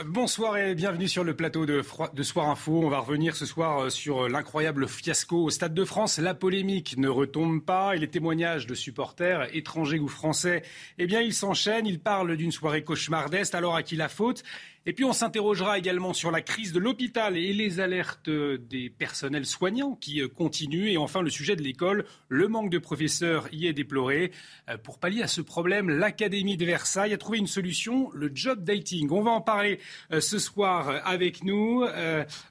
[0.00, 1.82] Bonsoir et bienvenue sur le plateau de,
[2.22, 2.80] Soir Info.
[2.82, 6.16] On va revenir ce soir euh, sur l'incroyable fiasco au Stade de France.
[6.16, 10.62] La polémique ne retombe pas et les témoignages de supporters étrangers ou français,
[10.96, 11.86] eh bien, ils s'enchaînent.
[11.86, 13.54] Ils parlent d'une soirée cauchemardesque.
[13.54, 14.44] Alors à qui la faute?
[14.84, 19.46] Et puis on s'interrogera également sur la crise de l'hôpital et les alertes des personnels
[19.46, 20.88] soignants qui euh, continuent.
[20.88, 24.32] Et enfin le sujet de l'école, le manque de professeurs y est déploré.
[24.68, 28.64] Euh, pour pallier à ce problème, l'Académie de Versailles a trouvé une solution, le job
[28.64, 29.08] dating.
[29.12, 29.78] On va en parler
[30.10, 31.84] euh, ce soir avec nous.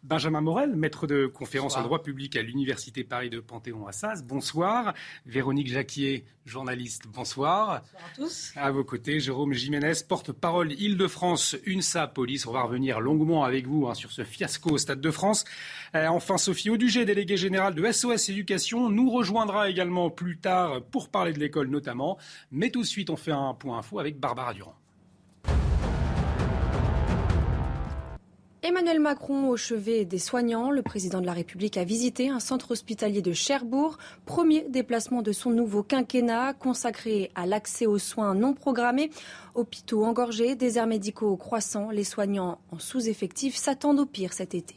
[0.03, 4.23] Benjamin Morel, maître de conférence en droit public à l'Université Paris de Panthéon-Assas.
[4.23, 4.93] Bonsoir.
[5.25, 7.03] Véronique Jacquier, journaliste.
[7.07, 7.81] Bonsoir.
[7.81, 8.51] Bonsoir à tous.
[8.55, 12.45] À vos côtés, Jérôme Jiménez, porte-parole Île-de-France, UNSA Police.
[12.45, 15.43] On va revenir longuement avec vous hein, sur ce fiasco au Stade de France.
[15.95, 21.09] Euh, enfin, Sophie Audugé, déléguée générale de SOS Éducation, nous rejoindra également plus tard pour
[21.09, 22.19] parler de l'école notamment.
[22.51, 24.75] Mais tout de suite, on fait un point info avec Barbara Durand.
[28.63, 32.69] Emmanuel Macron au chevet des soignants, le président de la République a visité un centre
[32.69, 38.53] hospitalier de Cherbourg, premier déplacement de son nouveau quinquennat consacré à l'accès aux soins non
[38.53, 39.09] programmés.
[39.55, 44.75] Hôpitaux engorgés, déserts médicaux croissants, les soignants en sous-effectif s'attendent au pire cet été.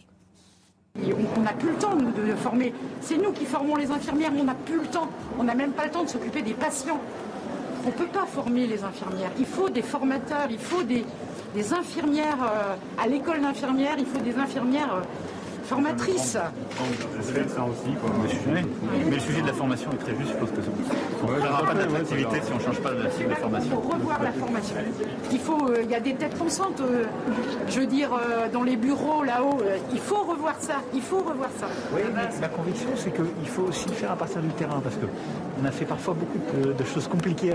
[0.96, 2.72] On n'a plus le temps, nous, de former.
[3.02, 5.10] C'est nous qui formons les infirmières, on n'a plus le temps.
[5.38, 7.02] On n'a même pas le temps de s'occuper des patients.
[7.84, 9.32] On ne peut pas former les infirmières.
[9.38, 11.04] Il faut des formateurs, il faut des,
[11.54, 15.02] des infirmières euh, à l'école d'infirmières, il faut des infirmières euh,
[15.64, 16.32] formatrices.
[16.32, 16.50] ça
[17.22, 17.96] aussi,
[18.52, 20.60] Mais le sujet de la formation est très juste, je pense que
[21.26, 23.70] on ne n'aura pas d'attractivité si on ne change pas de cycle de formation.
[23.70, 24.76] Il faut revoir la formation.
[25.32, 26.82] Il faut, euh, il y a des têtes pensantes,
[27.68, 28.10] je veux dire,
[28.52, 29.58] dans les bureaux là-haut.
[29.92, 30.82] il faut revoir ça.
[30.92, 31.68] Il faut revoir ça.
[31.94, 32.02] Oui,
[32.40, 35.70] ma conviction, c'est qu'il faut aussi le faire à partir du terrain, parce qu'on a
[35.70, 37.54] fait parfois beaucoup de, de choses compliquées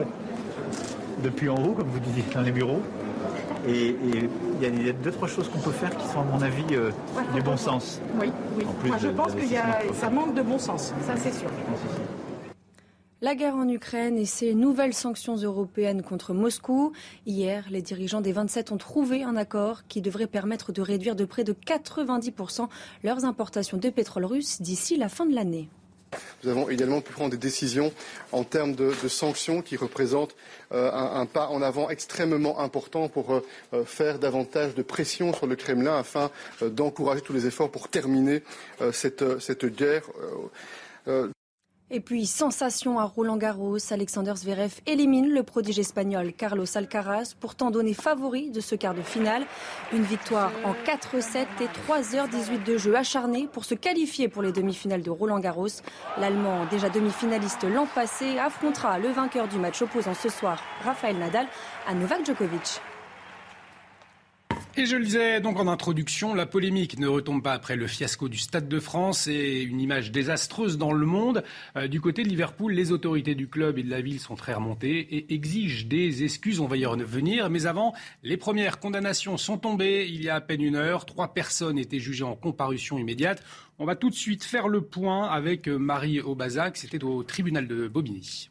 [1.22, 2.82] depuis en haut, comme vous disiez, dans les bureaux.
[3.70, 3.96] Et
[4.62, 6.92] il y, a deux, trois choses qu'on peut faire qui sont, à mon avis, euh,
[7.36, 8.02] du bon sens.
[8.20, 8.66] Oui, oui.
[8.86, 9.46] Moi, je pense que
[9.94, 11.50] ça manque de bon sens, ça c'est sûr.
[13.22, 16.94] La guerre en Ukraine et ses nouvelles sanctions européennes contre Moscou.
[17.26, 21.26] Hier, les dirigeants des 27 ont trouvé un accord qui devrait permettre de réduire de
[21.26, 22.70] près de 90%
[23.04, 25.68] leurs importations de pétrole russe d'ici la fin de l'année.
[26.44, 27.94] Nous avons également pu prendre des décisions
[28.32, 30.36] en termes de, sanctions qui représentent
[30.72, 35.48] euh, un, pas en avant extrêmement important pour euh, euh, faire davantage de pression sur
[35.48, 36.32] le Kremlin afin
[36.62, 38.44] d'encourager tous les efforts pour terminer
[38.92, 40.04] cette, cette, guerre.
[41.92, 47.96] Et puis, sensation à Roland-Garros, Alexander Zverev élimine le prodige espagnol Carlos Alcaraz, pourtant donné
[47.96, 49.44] favori de ce quart de finale.
[49.92, 55.02] Une victoire en 4-7 et 3h18 de jeu acharné pour se qualifier pour les demi-finales
[55.02, 55.82] de Roland-Garros.
[56.20, 61.48] L'Allemand, déjà demi-finaliste l'an passé, affrontera le vainqueur du match opposant ce soir, Rafael Nadal,
[61.88, 62.82] à Novak Djokovic.
[64.78, 68.30] Et je le disais donc en introduction, la polémique ne retombe pas après le fiasco
[68.30, 71.44] du Stade de France et une image désastreuse dans le monde.
[71.76, 74.54] Euh, du côté de Liverpool, les autorités du club et de la ville sont très
[74.54, 76.60] remontées et exigent des excuses.
[76.60, 77.50] On va y revenir.
[77.50, 77.94] Mais avant,
[78.24, 81.06] les premières condamnations sont tombées il y a à peine une heure.
[81.06, 83.44] Trois personnes étaient jugées en comparution immédiate.
[83.80, 86.78] On va tout de suite faire le point avec Marie Aubazac.
[86.78, 88.49] C'était au tribunal de Bobigny.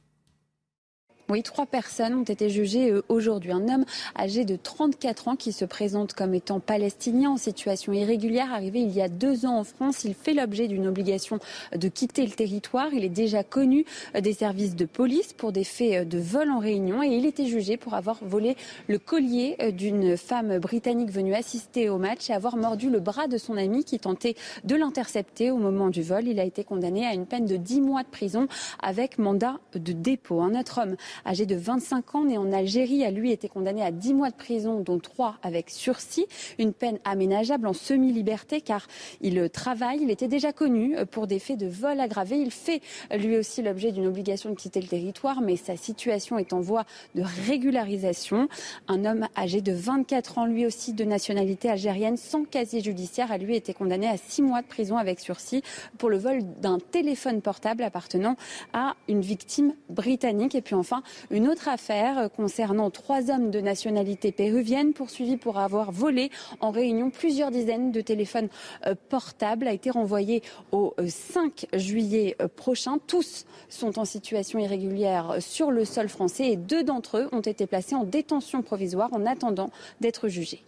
[1.31, 3.53] Oui, trois personnes ont été jugées euh, aujourd'hui.
[3.53, 3.85] Un homme
[4.19, 8.91] âgé de 34 ans qui se présente comme étant palestinien en situation irrégulière, arrivé il
[8.93, 10.05] y a deux ans en France.
[10.05, 11.39] Il fait l'objet d'une obligation
[11.77, 12.95] de quitter le territoire.
[12.95, 13.85] Il est déjà connu
[14.15, 17.27] euh, des services de police pour des faits euh, de vol en réunion et il
[17.27, 18.57] était jugé pour avoir volé
[18.87, 23.37] le collier d'une femme britannique venue assister au match et avoir mordu le bras de
[23.37, 26.27] son ami qui tentait de l'intercepter au moment du vol.
[26.27, 28.49] Il a été condamné à une peine de 10 mois de prison
[28.83, 30.41] avec mandat de dépôt.
[30.41, 33.91] Un autre homme âgé de 25 ans, né en Algérie, a lui été condamné à
[33.91, 36.27] 10 mois de prison, dont 3 avec sursis.
[36.59, 38.87] Une peine aménageable en semi-liberté car
[39.21, 40.01] il travaille.
[40.03, 42.39] Il était déjà connu pour des faits de vol aggravé.
[42.39, 42.81] Il fait
[43.17, 46.85] lui aussi l'objet d'une obligation de quitter le territoire, mais sa situation est en voie
[47.15, 48.49] de régularisation.
[48.89, 53.39] Un homme âgé de 24 ans, lui aussi de nationalité algérienne, sans casier judiciaire, a
[53.39, 55.63] lui été condamné à 6 mois de prison avec sursis
[55.99, 58.37] pour le vol d'un téléphone portable appartenant
[58.73, 60.55] à une victime britannique.
[60.55, 65.93] Et puis enfin, une autre affaire concernant trois hommes de nationalité péruvienne poursuivis pour avoir
[65.93, 68.49] volé en réunion plusieurs dizaines de téléphones
[68.87, 72.99] euh, portables a été renvoyée au 5 euh, juillet euh, prochain.
[73.07, 77.67] Tous sont en situation irrégulière sur le sol français et deux d'entre eux ont été
[77.67, 79.71] placés en détention provisoire en attendant
[80.01, 80.63] d'être jugés.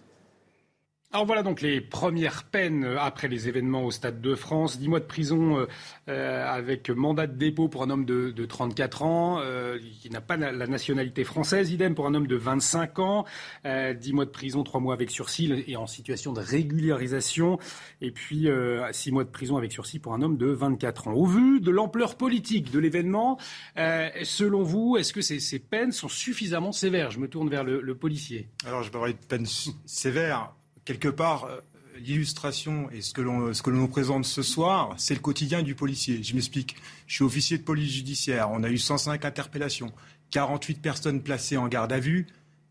[1.13, 4.79] Alors voilà donc les premières peines après les événements au Stade de France.
[4.79, 5.67] 10 mois de prison euh,
[6.09, 10.37] euh, avec mandat de dépôt pour un homme de, 34 ans euh, qui n'a pas
[10.37, 11.73] la, nationalité française.
[11.73, 13.25] Idem pour un homme de 25 ans.
[13.65, 17.59] 10 mois de prison, 3 mois avec sursis et en situation de régularisation.
[18.01, 18.49] Et puis
[18.93, 21.15] 6 mois de prison avec sursis pour un homme de 24 ans.
[21.15, 23.37] Au vu de l'ampleur politique de l'événement,
[23.77, 27.11] selon vous, est-ce que ces, peines sont suffisamment sévères?
[27.11, 28.49] Je me tourne vers le, le policier.
[28.65, 29.47] Alors je vais parler de peines
[29.87, 30.53] sévères
[30.85, 31.61] quelque part, euh,
[31.97, 36.23] l'illustration et ce que l'on nous présente ce soir, c'est le quotidien du policier.
[36.23, 36.77] Je m'explique.
[37.07, 38.51] Je suis officier de police judiciaire.
[38.51, 39.93] On a eu 105 interpellations,
[40.31, 42.27] 48 personnes placées en garde à vue,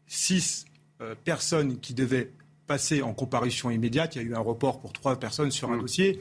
[0.07, 0.65] 6
[1.01, 2.31] euh, personnes qui devaient
[2.67, 4.15] passer en comparution immédiate.
[4.15, 5.81] Il y a eu un report pour 3 personnes sur un mmh.
[5.81, 6.19] dossier.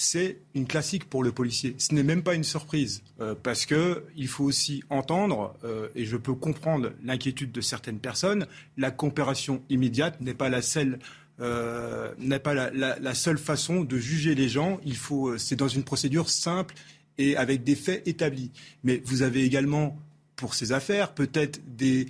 [0.00, 1.74] C'est une classique pour le policier.
[1.78, 5.54] Ce n'est même pas une surprise, euh, parce qu'il faut aussi entendre,
[5.96, 8.46] et je peux comprendre l'inquiétude de certaines personnes,
[8.76, 10.98] la comparution immédiate n'est pas la seule
[11.40, 14.80] euh, n'est pas la, seule façon de juger les gens.
[14.84, 16.74] Il faut, euh, c'est dans une procédure simple
[17.16, 18.50] et avec des faits établis.
[18.82, 19.96] Mais vous avez également
[20.34, 22.08] pour ces affaires peut-être des,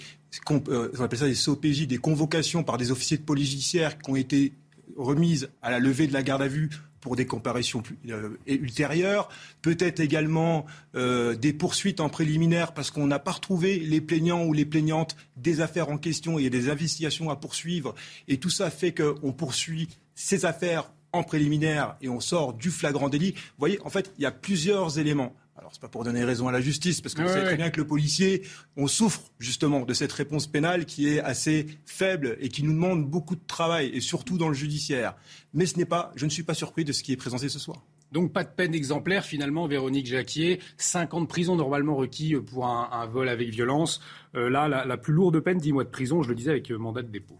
[0.50, 4.16] euh, on appelle ça des COPJ, des convocations par des officiers de police qui ont
[4.16, 4.54] été
[4.96, 6.70] remises à la levée de la garde à vue
[7.00, 9.28] pour des comparaisons euh, ultérieures,
[9.62, 14.52] peut-être également euh, des poursuites en préliminaire parce qu'on n'a pas retrouvé les plaignants ou
[14.52, 17.94] les plaignantes des affaires en question, a des investigations à poursuivre,
[18.26, 23.08] et tout ça fait qu'on poursuit ces affaires en préliminaire et on sort du flagrant
[23.08, 23.32] délit.
[23.32, 25.34] Vous voyez, en fait, il y a plusieurs éléments.
[25.58, 27.70] Alors, c'est pas pour donner raison à la justice, parce que vous savez très bien
[27.70, 28.42] que le policier,
[28.76, 33.04] on souffre justement de cette réponse pénale qui est assez faible et qui nous demande
[33.04, 35.16] beaucoup de travail, et surtout dans le judiciaire.
[35.54, 37.58] Mais ce n'est pas, je ne suis pas surpris de ce qui est présenté ce
[37.58, 37.84] soir.
[38.12, 40.60] Donc pas de peine exemplaire finalement, Véronique Jacquier.
[40.78, 44.00] 5 ans de prison normalement requis pour un, vol avec violence.
[44.34, 46.70] Euh, là, la, la, plus lourde peine, 10 mois de prison, je le disais, avec
[46.70, 47.38] mandat de dépôt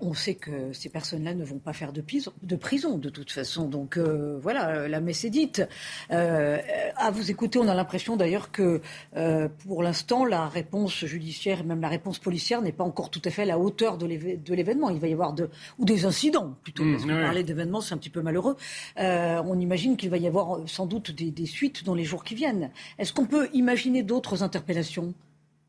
[0.00, 3.30] on sait que ces personnes-là ne vont pas faire de prison de, prison, de toute
[3.30, 3.68] façon.
[3.68, 5.62] Donc euh, voilà, la messe est dite.
[6.10, 6.58] Euh,
[6.96, 8.80] à vous écouter, on a l'impression d'ailleurs que
[9.16, 13.22] euh, pour l'instant, la réponse judiciaire et même la réponse policière n'est pas encore tout
[13.24, 14.90] à fait à la hauteur de l'événement.
[14.90, 15.48] Il va y avoir de,
[15.78, 18.56] ou des incidents plutôt, mmh, parce que parler d'événements, c'est un petit peu malheureux.
[18.96, 22.70] on imagine qu'il va y avoir sans doute des suites dans les jours qui viennent.
[22.98, 25.14] Est-ce qu'on peut imaginer d'autres interpellations?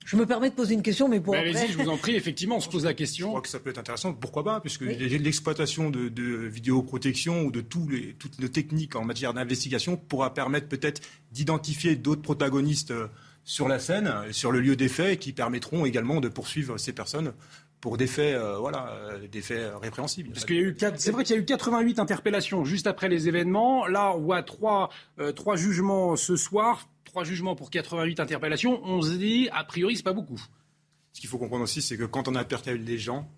[0.05, 2.15] Je me permets de poser une question, mais pour Allez-y, je vous en prie.
[2.15, 3.27] Effectivement, on se pose la question.
[3.27, 4.13] Je crois que ça peut être intéressant.
[4.13, 9.05] Pourquoi pas Puisque l'exploitation de, de vidéoprotection ou de tous les, toutes nos techniques en
[9.05, 11.01] matière d'investigation pourra permettre peut-être
[11.31, 13.07] d'identifier d'autres protagonistes euh,
[13.43, 17.33] sur la scène, sur le lieu des faits, qui permettront également de poursuivre ces personnes
[17.79, 20.31] pour des faits, euh, voilà, euh, des faits répréhensibles.
[20.31, 23.09] Parce qu'il y a eu, c'est vrai qu'il y a eu 88 interpellations juste après
[23.09, 23.87] les événements.
[23.87, 24.89] Là, on voit trois,
[25.35, 30.03] trois jugements ce soir trois jugements pour 88 interpellations, on se dit, a priori, c'est
[30.03, 30.41] pas beaucoup.
[31.11, 33.29] Ce qu'il faut comprendre aussi, c'est que quand on interpelle des gens,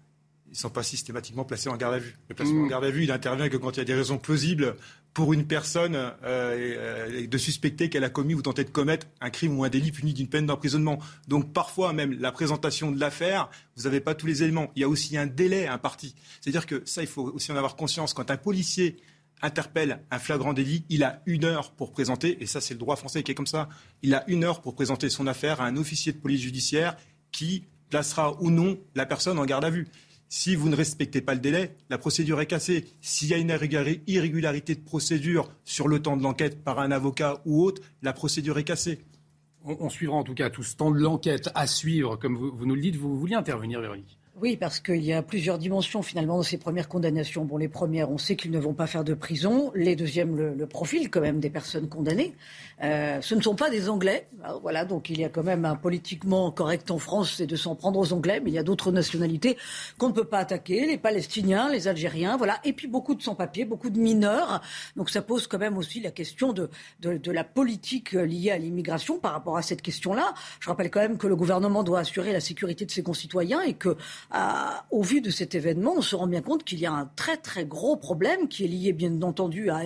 [0.45, 2.15] ils ne sont pas systématiquement placés en garde à vue.
[2.29, 2.69] Le placement en mm.
[2.69, 4.75] garde à vue, il intervient que quand il y a des raisons plausibles
[5.15, 9.31] pour une personne euh, euh, de suspecter qu'elle a commis ou tenté de commettre un
[9.31, 10.99] crime ou un délit puni d'une peine d'emprisonnement.
[11.27, 14.71] Donc parfois même la présentation de l'affaire, vous n'avez pas tous les éléments.
[14.75, 16.13] Il y a aussi un délai imparti.
[16.41, 18.13] C'est-à-dire que ça, il faut aussi en avoir conscience.
[18.13, 18.97] Quand un policier
[19.43, 22.95] interpelle un flagrant délit, il a une heure pour présenter, et ça c'est le droit
[22.95, 23.69] français qui est comme ça,
[24.01, 26.97] il a une heure pour présenter son affaire à un officier de police judiciaire
[27.31, 29.87] qui placera ou non la personne en garde à vue.
[30.29, 32.85] Si vous ne respectez pas le délai, la procédure est cassée.
[33.01, 33.55] S'il y a une
[34.07, 38.57] irrégularité de procédure sur le temps de l'enquête par un avocat ou autre, la procédure
[38.57, 39.05] est cassée.
[39.63, 42.65] On, suivra en tout cas tout ce temps de l'enquête à suivre, comme vous, vous
[42.65, 42.95] nous le dites.
[42.95, 44.17] Vous vouliez intervenir, Véronique?
[44.41, 47.45] Oui, parce qu'il y a plusieurs dimensions finalement dans ces premières condamnations.
[47.45, 49.71] Bon, les premières, on sait qu'ils ne vont pas faire de prison.
[49.75, 52.33] Les deuxièmes, le, profil quand même des personnes condamnées.
[52.81, 54.27] Euh, ce ne sont pas des Anglais.
[54.63, 57.75] voilà, donc il y a quand même un politiquement correct en France, c'est de s'en
[57.75, 59.55] prendre aux Anglais, mais il y a d'autres nationalités
[59.99, 62.59] qu'on ne peut pas attaquer, les Palestiniens, les Algériens, voilà.
[62.63, 64.61] Et puis beaucoup de sans-papiers, beaucoup de mineurs.
[64.95, 66.71] Donc ça pose quand même aussi la question de,
[67.01, 70.33] de, de la politique liée à l'immigration par rapport à cette question-là.
[70.59, 73.75] Je rappelle quand même que le gouvernement doit assurer la sécurité de ses concitoyens et
[73.75, 73.95] que
[74.91, 77.37] au vu de cet événement, on se rend bien compte qu'il y a un très
[77.37, 79.83] très gros problème qui est lié bien entendu à,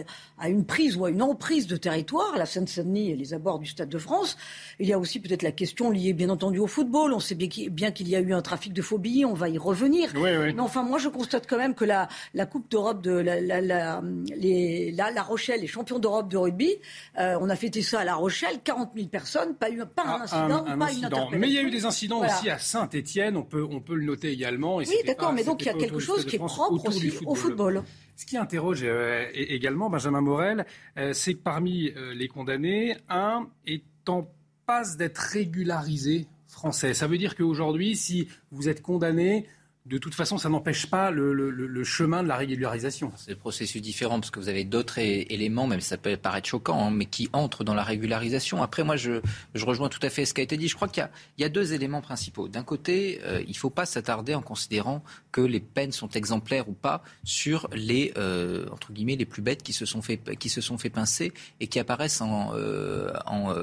[0.48, 3.90] une prise ou à une emprise de territoire, la Seine-Saint-Denis et les abords du Stade
[3.90, 4.38] de France.
[4.80, 7.14] Il y a aussi peut-être la question liée bien entendu au football.
[7.14, 9.58] On sait bien qu'il y a eu un trafic de faux billets, on va y
[9.58, 10.12] revenir.
[10.16, 13.62] Mais enfin, moi je constate quand même que la, la Coupe d'Europe de la, la,
[13.62, 14.02] la,
[14.36, 16.76] les, la, Rochelle, les champions d'Europe de rugby,
[17.18, 20.20] euh, on a fêté ça à La Rochelle, 40 000 personnes, pas, eu, pas un
[20.20, 21.40] ah, incident, pas une interpellation.
[21.40, 24.06] Mais il y a eu des incidents aussi à Saint-Etienne, on peut, on peut le
[24.06, 24.78] noter également.
[24.78, 27.84] oui, d'accord, mais donc il y a quelque chose qui est propre aussi au football.
[28.16, 30.66] Ce qui interroge euh, également Benjamin Morel,
[30.98, 34.28] euh, c'est que parmi les condamnés, un est en
[34.66, 36.94] passe d'être régularisé français.
[36.94, 39.46] Ça veut dire qu'aujourd'hui, si vous êtes condamné,
[39.88, 43.12] de toute façon, ça n'empêche pas le, chemin de la régularisation.
[43.16, 46.48] C'est un processus différent parce que vous avez d'autres éléments, même si ça peut paraître
[46.48, 48.62] choquant, hein, mais qui entrent dans la régularisation.
[48.62, 49.22] Après, moi, je,
[49.56, 50.68] rejoins tout à fait ce qui a été dit.
[50.68, 52.48] Je crois qu'il y, a deux éléments principaux.
[52.50, 56.68] D'un côté, euh, il ne faut pas s'attarder en considérant que les peines sont exemplaires
[56.68, 60.50] ou pas sur les, euh, entre guillemets, les plus bêtes qui se sont fait, qui
[60.50, 63.54] se sont fait pincer et qui apparaissent en, euh, en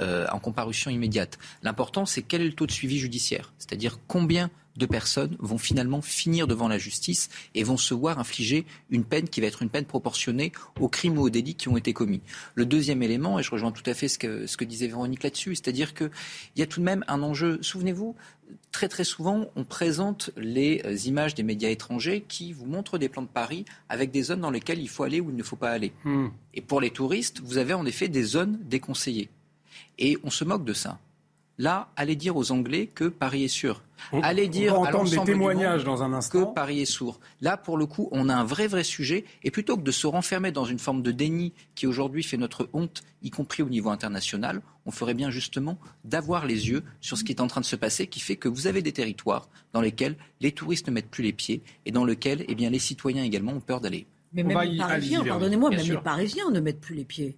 [0.00, 1.38] en comparution immédiate.
[1.62, 6.00] L'important, c'est quel est le taux de suivi judiciaire, c'est-à-dire combien de personnes vont finalement
[6.00, 9.68] finir devant la justice et vont se voir infliger une peine qui va être une
[9.68, 12.20] peine proportionnée aux crimes ou aux délits qui ont été commis.
[12.54, 15.22] Le deuxième élément, et je rejoins tout à fait ce que, ce que disait Véronique
[15.22, 16.10] là-dessus, c'est-à-dire qu'il
[16.56, 17.58] y a tout de même un enjeu.
[17.62, 18.16] Souvenez-vous,
[18.72, 23.08] très très souvent, on présente les euh, images des médias étrangers qui vous montrent des
[23.08, 25.56] plans de Paris avec des zones dans lesquelles il faut aller ou il ne faut
[25.56, 25.92] pas aller.
[26.04, 26.28] Hmm.
[26.54, 29.30] Et pour les touristes, vous avez en effet des zones déconseillées.
[29.98, 30.98] Et on se moque de ça.
[31.60, 33.82] Là, allez dire aux Anglais que Paris est sûr.
[34.22, 36.46] allez dire on va entendre des témoignages dans un instant.
[36.46, 37.20] Que Paris est sourd.
[37.42, 39.26] Là, pour le coup, on a un vrai, vrai sujet.
[39.44, 42.70] Et plutôt que de se renfermer dans une forme de déni qui aujourd'hui fait notre
[42.72, 47.24] honte, y compris au niveau international, on ferait bien justement d'avoir les yeux sur ce
[47.24, 49.82] qui est en train de se passer, qui fait que vous avez des territoires dans
[49.82, 53.22] lesquels les touristes ne mettent plus les pieds et dans lesquels eh bien, les citoyens
[53.22, 54.06] également ont peur d'aller.
[54.32, 57.36] Mais même les Parisiens, pardonnez-moi, même les Parisiens ne mettent plus les pieds.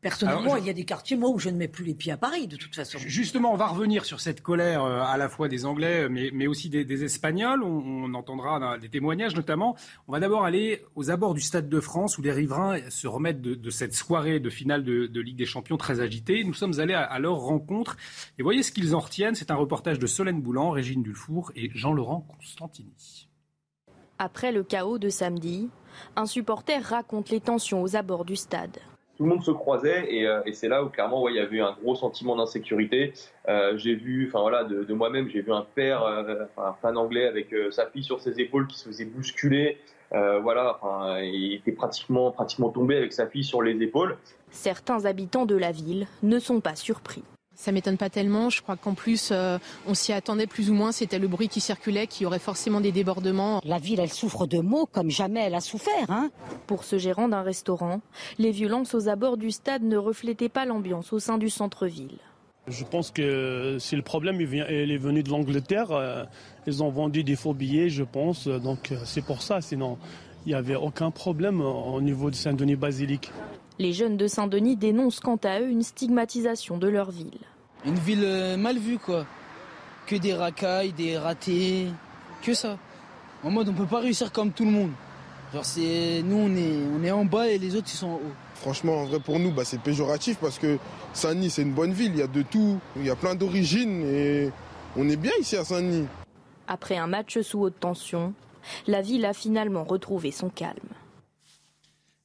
[0.00, 2.16] Personnellement, il y a des quartiers, moi, où je ne mets plus les pieds à
[2.16, 2.98] Paris, de toute façon.
[2.98, 6.46] Justement, on va revenir sur cette colère euh, à la fois des Anglais, mais, mais
[6.46, 7.64] aussi des, Espagnols.
[7.64, 9.76] On, entendra des témoignages, notamment.
[10.06, 13.40] On va d'abord aller aux abords du Stade de France, où les riverains se remettent
[13.40, 16.44] de, cette soirée de finale de, Ligue des Champions très agitée.
[16.44, 17.96] Nous sommes allés à, leur rencontre.
[18.38, 19.34] Et voyez ce qu'ils en retiennent.
[19.34, 23.28] C'est un reportage de Solène Boulan, Régine Dulfour et Jean-Laurent Constantini.
[24.18, 25.68] Après le chaos de samedi,
[26.14, 28.78] un supporter raconte les tensions aux abords du stade
[29.18, 31.76] tout le monde se croisait et, euh, c'est là où clairement il y avait un
[31.82, 33.12] gros sentiment d'insécurité.
[33.48, 37.26] Euh, j'ai vu, enfin voilà, de, moi-même, j'ai vu un père, euh, un fan anglais
[37.26, 39.78] avec sa fille sur ses épaules qui se faisait bousculer.
[40.12, 44.16] voilà, enfin, il était pratiquement, pratiquement tombé avec sa fille sur les épaules.
[44.50, 47.24] Certains habitants de la ville ne sont pas surpris.
[47.58, 48.50] Ça m'étonne pas tellement.
[48.50, 50.92] Je crois qu'en plus, euh, on s'y attendait plus ou moins.
[50.92, 53.60] C'était le bruit qui circulait, qu'il y aurait forcément des débordements.
[53.64, 56.08] La ville, elle souffre de maux comme jamais elle a souffert.
[56.08, 56.30] Hein
[56.68, 58.00] Pour ce gérant d'un restaurant,
[58.38, 62.18] les violences aux abords du stade ne reflétaient pas l'ambiance au sein du centre-ville.
[62.68, 66.24] Je pense que si le problème est venu de l'Angleterre, euh,
[66.68, 68.46] ils ont vendu des faux billets, je pense.
[68.46, 69.60] Donc euh, c'est pour ça.
[69.60, 69.98] Sinon,
[70.46, 73.32] il n'y avait aucun problème au niveau de Saint-Denis-Basilique.
[73.78, 77.38] Les jeunes de Saint-Denis dénoncent quant à eux une stigmatisation de leur ville.
[77.84, 79.24] Une ville euh, mal vue, quoi.
[80.06, 81.86] Que des racailles, des ratés,
[82.42, 82.76] que ça.
[83.44, 84.90] En mode, on peut pas réussir comme tout le monde.
[85.52, 88.14] Genre, c'est nous, on est, on est en bas et les autres, ils sont en
[88.14, 88.34] haut.
[88.54, 90.78] Franchement, en vrai, pour nous, bah, c'est péjoratif parce que
[91.12, 92.10] Saint-Denis, c'est une bonne ville.
[92.14, 92.78] Il y a de tout.
[92.96, 94.50] Il y a plein d'origines et
[94.96, 96.06] on est bien ici à Saint-Denis.
[96.66, 98.34] Après un match sous haute tension,
[98.88, 100.74] la ville a finalement retrouvé son calme.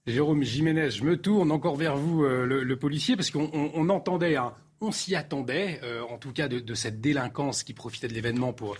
[0.05, 4.53] Jérôme Jiménez, je me tourne encore vers vous, euh, le, policier, parce qu'on entendait, hein,
[4.81, 8.75] on s'y attendait, euh, en tout cas de, cette délinquance qui profitait de l'événement pour,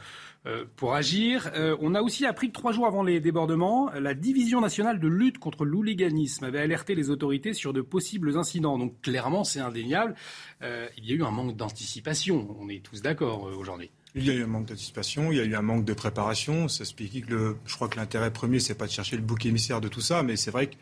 [0.46, 1.50] euh, pour agir.
[1.80, 5.38] on a aussi appris que trois jours avant les débordements, la Division nationale de lutte
[5.38, 8.78] contre l'hooliganisme avait alerté les autorités sur de possibles incidents.
[8.78, 10.16] Donc clairement, c'est indéniable.
[10.62, 13.92] il y a eu un manque d'anticipation, on est tous d'accord aujourd'hui.
[14.16, 16.68] Il y a eu un manque d'anticipation, il y a eu un manque de préparation.
[16.68, 19.46] Ça explique que le, je crois que l'intérêt premier, c'est pas de chercher le bouc
[19.46, 20.76] émissaire de tout ça, mais c'est vrai que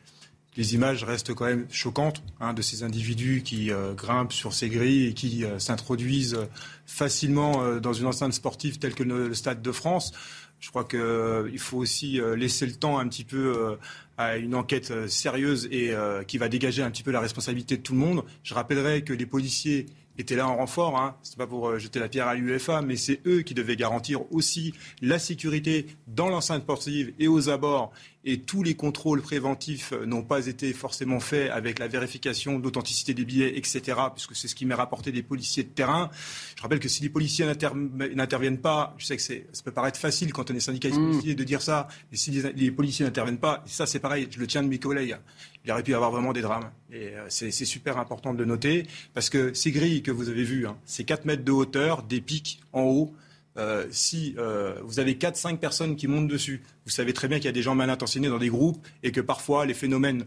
[0.58, 4.70] les images restent quand même choquantes hein, de ces individus qui euh, grimpent sur ces
[4.70, 6.38] grilles et qui euh, s'introduisent
[6.86, 10.12] facilement euh, dans une enceinte sportive telle que le, Stade de France.
[10.60, 13.78] Je crois qu'il faut aussi laisser le temps un petit peu
[14.20, 15.92] à une enquête sérieuse et
[16.28, 18.24] qui va dégager un petit peu la responsabilité de tout le monde.
[18.44, 19.88] Je rappellerai que les policiers
[20.18, 20.98] étaient là en renfort.
[20.98, 21.16] Hein.
[21.24, 24.32] Ce n'est pas pour jeter la pierre à l'UEFA, mais c'est eux qui devaient garantir
[24.32, 27.92] aussi la sécurité dans l'enceinte sportive et aux abords
[28.24, 33.26] et tous les contrôles préventifs n'ont pas été forcément faits avec la vérification d'authenticité des
[33.26, 36.12] billets, etc., puisque c'est ce qui m'est rapporté des policiers de terrain.
[36.56, 40.34] Je rappelle que si les policiers n'interviennent pas, je sais que ça peut paraître facile
[40.34, 41.34] quand on est syndicaliste mmh.
[41.34, 44.62] de dire ça, mais si les, policiers n'interviennent pas, ça c'est pareil, je le tiens
[44.62, 45.18] de mes collègues,
[45.66, 46.72] il aurait pu y avoir vraiment des drames.
[46.92, 50.44] Et euh, c'est super important de le noter, parce que ces grilles que vous avez
[50.44, 53.14] vues, hein, c'est 4 mètres de hauteur, des pics en haut,
[53.58, 57.46] euh, si euh, vous avez 4-5 personnes qui montent dessus, vous savez très bien qu'il
[57.46, 60.26] y a des gens mal intentionnés dans des groupes et que parfois les phénomènes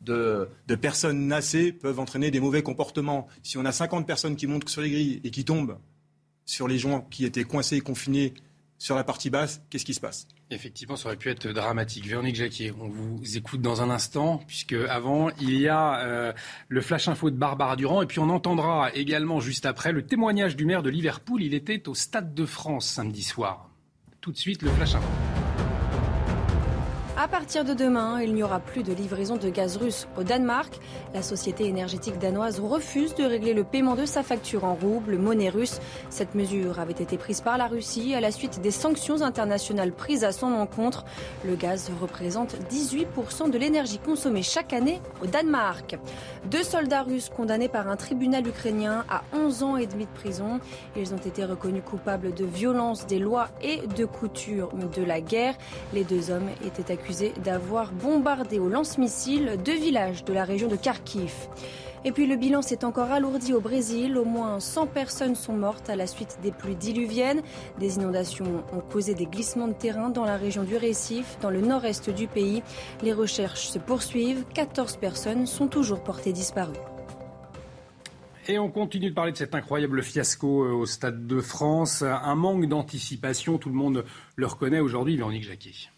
[0.00, 3.28] de, de, personnes nassées peuvent entraîner des mauvais comportements.
[3.42, 5.78] Si on a 50 personnes qui montent sur les grilles et qui tombent
[6.44, 8.34] sur les gens qui étaient coincés et confinés
[8.78, 10.26] sur la partie basse, qu'est-ce qui se passe?
[10.54, 12.06] Effectivement, ça aurait pu être dramatique.
[12.06, 16.32] Véronique Jacquier, on vous écoute dans un instant, puisque avant, il y a euh,
[16.68, 20.56] le flash info de Barbara Durand, et puis on entendra également juste après le témoignage
[20.56, 21.42] du maire de Liverpool.
[21.42, 23.70] Il était au Stade de France samedi soir.
[24.20, 25.33] Tout de suite, le flash info.
[27.24, 30.78] À partir de demain, il n'y aura plus de livraison de gaz russe au Danemark.
[31.14, 35.48] La société énergétique danoise refuse de régler le paiement de sa facture en rouble, monnaie
[35.48, 35.80] russe.
[36.10, 40.22] Cette mesure avait été prise par la Russie à la suite des sanctions internationales prises
[40.22, 41.06] à son encontre.
[41.46, 45.96] Le gaz représente 18% de l'énergie consommée chaque année au Danemark.
[46.50, 50.60] Deux soldats russes condamnés par un tribunal ukrainien à 11 ans et demi de prison.
[50.94, 55.54] Ils ont été reconnus coupables de violence des lois et de couture de la guerre.
[55.94, 57.13] Les deux hommes étaient accusés
[57.44, 61.32] d'avoir bombardé au lance-missiles deux villages de la région de Kharkiv.
[62.06, 64.18] Et puis le bilan s'est encore alourdi au Brésil.
[64.18, 67.40] Au moins 100 personnes sont mortes à la suite des pluies diluviennes.
[67.78, 71.62] Des inondations ont causé des glissements de terrain dans la région du Récif, dans le
[71.62, 72.62] nord-est du pays.
[73.02, 74.44] Les recherches se poursuivent.
[74.52, 76.74] 14 personnes sont toujours portées disparues.
[78.46, 82.02] Et on continue de parler de cet incroyable fiasco euh, au Stade de France.
[82.02, 84.04] Un manque d'anticipation, tout le monde
[84.36, 85.93] le reconnaît aujourd'hui, Véronique Jacquet.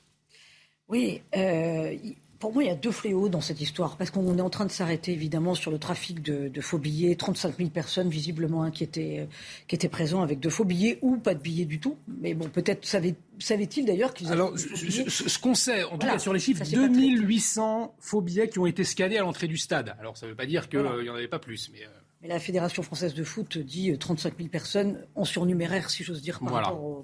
[0.88, 1.96] Oui, euh,
[2.38, 4.66] pour moi, il y a deux fléaux dans cette histoire, parce qu'on est en train
[4.66, 7.16] de s'arrêter évidemment sur le trafic de, faux billets.
[7.16, 9.26] 35 000 personnes visiblement hein, qui, étaient,
[9.66, 11.96] qui étaient présents avec de faux billets ou pas de billets du tout.
[12.20, 14.34] Mais bon, peut-être savait-il d'ailleurs qu'ils avaient.
[14.34, 18.66] Alors, ce, qu'on sait, en tout cas sur les chiffres, 2800 faux billets qui ont
[18.66, 19.96] été scannés à l'entrée du stade.
[19.98, 21.82] Alors, ça ne veut pas dire qu'il n'y en avait pas plus, mais.
[21.82, 21.88] Euh,
[22.22, 26.40] la Fédération française de foot dit 35 euh, 000 personnes en surnuméraire, si j'ose dire,
[26.40, 26.52] par,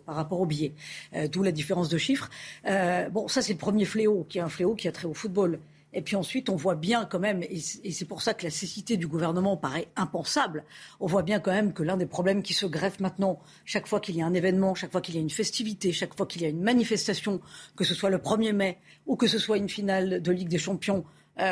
[0.06, 0.72] rapport, au, billet.
[1.14, 2.30] Euh, d'où la différence de chiffres.
[2.66, 5.14] Euh, bon, ça c'est le premier fléau, qui est un fléau qui a trait au
[5.14, 5.60] football.
[5.94, 8.96] Et puis ensuite, on voit bien quand même, et c'est pour ça que la cécité
[8.96, 10.64] du gouvernement paraît impensable,
[11.00, 14.00] on voit bien quand même que l'un des problèmes qui se greffent maintenant, chaque fois
[14.00, 16.40] qu'il y a un événement, chaque fois qu'il y a une festivité, chaque fois qu'il
[16.40, 17.42] y a une manifestation,
[17.76, 20.56] que ce soit le 1er mai ou que ce soit une finale de Ligue des
[20.56, 21.04] Champions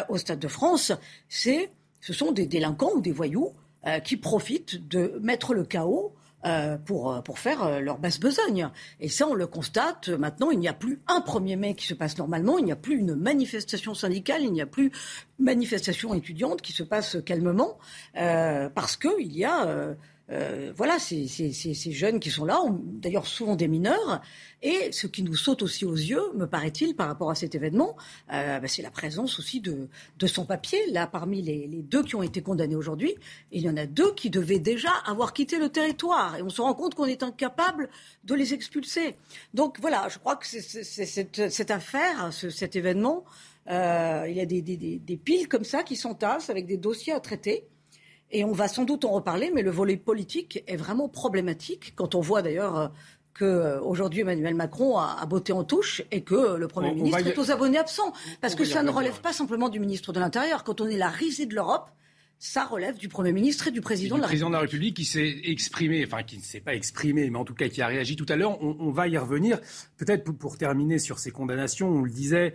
[0.08, 0.92] au Stade de France,
[1.28, 3.52] c'est ce sont des délinquants ou des voyous
[3.86, 8.68] euh, qui profitent de mettre le chaos euh, pour, euh, pour faire leur basse besogne.
[9.00, 10.08] Et ça, on le constate.
[10.08, 12.76] Maintenant, il n'y a plus un 1er mai qui se passe normalement, il n'y a
[12.76, 14.92] plus une manifestation syndicale, il n'y a plus
[15.38, 17.78] manifestation étudiante qui se passe calmement,
[18.14, 19.94] parce qu'il y a
[20.30, 21.26] euh, voilà, ces,
[21.92, 24.20] jeunes qui sont là, d'ailleurs souvent des mineurs.
[24.62, 27.96] Et ce qui nous saute aussi aux yeux, me paraît-il, par rapport à cet événement,
[28.32, 29.88] euh, bah, c'est la présence aussi de,
[30.18, 30.78] de son papier.
[30.92, 33.14] Là, parmi les, deux qui ont été condamnés aujourd'hui,
[33.50, 36.36] il y en a deux qui devaient déjà avoir quitté le territoire.
[36.36, 37.88] Et on se rend compte qu'on est incapable
[38.24, 39.16] de les expulser.
[39.54, 43.24] Donc voilà, je crois que c'est, cette, affaire, cet événement,
[43.68, 47.20] euh, il y a des, des piles comme ça qui s'entassent avec des dossiers à
[47.20, 47.64] traiter.
[48.32, 52.14] Et on va sans doute en reparler, mais le volet politique est vraiment problématique quand
[52.14, 52.88] on voit d'ailleurs euh,
[53.36, 57.78] qu'aujourd'hui Emmanuel Macron a, botté en touche et que le Premier ministre est aux abonnés
[57.78, 58.12] absents.
[58.40, 60.64] Parce que ça ne relève pas simplement du ministre de l'Intérieur.
[60.64, 61.90] Quand on est la risée de l'Europe,
[62.38, 65.04] ça relève du Premier ministre et du Président, de, la président de la République qui
[65.04, 68.16] s'est exprimé, enfin qui ne s'est pas exprimé, mais en tout cas qui a réagi
[68.16, 68.62] tout à l'heure.
[68.62, 69.60] On, va y revenir.
[69.98, 72.54] Peut-être pour, pour, terminer sur ces condamnations, on le disait,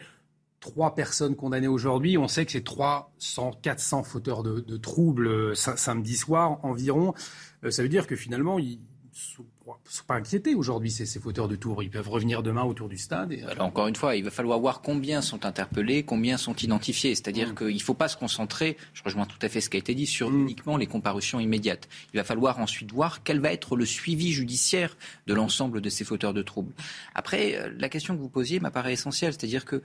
[0.66, 2.18] trois personnes condamnées aujourd'hui.
[2.18, 7.14] On sait que c'est 300, 400 fauteurs de, troubles euh, samedi soir environ.
[7.64, 9.44] Euh, ça veut dire que finalement, ils ne
[9.90, 11.84] sont pas inquiétés aujourd'hui, ces, ces, fauteurs de tours.
[11.84, 13.32] Ils peuvent revenir demain autour du stade.
[13.34, 17.14] Euh, Alors, encore une fois, il va falloir voir combien sont interpellés, combien sont identifiés.
[17.14, 17.56] C'est-à-dire mm.
[17.56, 19.94] qu'il ne faut pas se concentrer, je rejoins tout à fait ce qui a été
[19.94, 20.42] dit, sur mm.
[20.42, 21.88] uniquement les comparutions immédiates.
[22.14, 24.98] Il va falloir ensuite voir quel va être le suivi judiciaire
[25.28, 26.74] de l'ensemble de ces fauteurs de troubles.
[27.14, 29.34] Après, la question que vous posiez m'apparaît essentielle.
[29.34, 29.84] C'est-à-dire que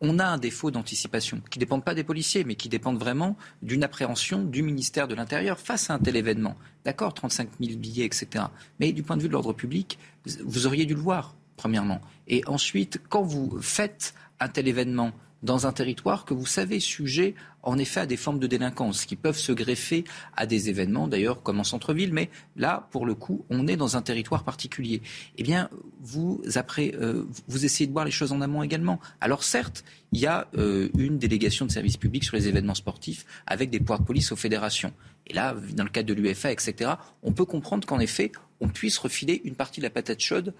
[0.00, 3.36] on a un défaut d'anticipation qui ne dépend pas des policiers, mais qui dépend vraiment
[3.62, 6.56] d'une appréhension du ministère de l'Intérieur face à un tel événement.
[6.84, 8.44] D'accord, 35 000 billets, etc.
[8.78, 9.98] Mais du point de vue de l'ordre public,
[10.44, 12.00] vous auriez dû le voir, premièrement.
[12.28, 15.12] Et ensuite, quand vous faites un tel événement
[15.46, 19.16] dans un territoire que vous savez sujet en effet à des formes de délinquance qui
[19.16, 20.04] peuvent se greffer
[20.36, 23.96] à des événements, d'ailleurs comme en centre-ville, mais là, pour le coup, on est dans
[23.96, 25.02] un territoire particulier.
[25.38, 29.00] Eh bien, vous, après, euh, vous essayez de voir les choses en amont également.
[29.20, 33.24] Alors certes, il y a euh, une délégation de service public sur les événements sportifs
[33.46, 34.92] avec des pouvoirs de police aux fédérations.
[35.26, 38.98] Et là, dans le cadre de l'UFA, etc., on peut comprendre qu'en effet, on puisse
[38.98, 40.54] refiler une partie de la patate chaude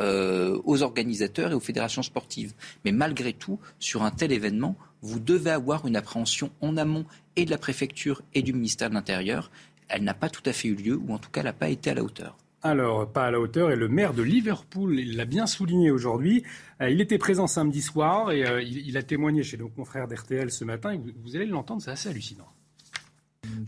[0.00, 2.54] euh, aux organisateurs et aux fédérations sportives.
[2.84, 7.04] Mais malgré tout, sur un tel événement, vous devez avoir une appréhension en amont
[7.36, 9.50] et de la préfecture et du ministère de l'Intérieur.
[9.88, 11.68] Elle n'a pas tout à fait eu lieu, ou en tout cas, elle n'a pas
[11.68, 12.36] été à la hauteur.
[12.62, 16.42] Alors, pas à la hauteur, et le maire de Liverpool, l'a bien souligné aujourd'hui.
[16.82, 20.50] Euh, il était présent samedi soir et euh, il, a témoigné chez nos confrères d'RTL
[20.50, 20.98] ce matin.
[21.22, 22.48] vous allez l'entendre, c'est assez hallucinant.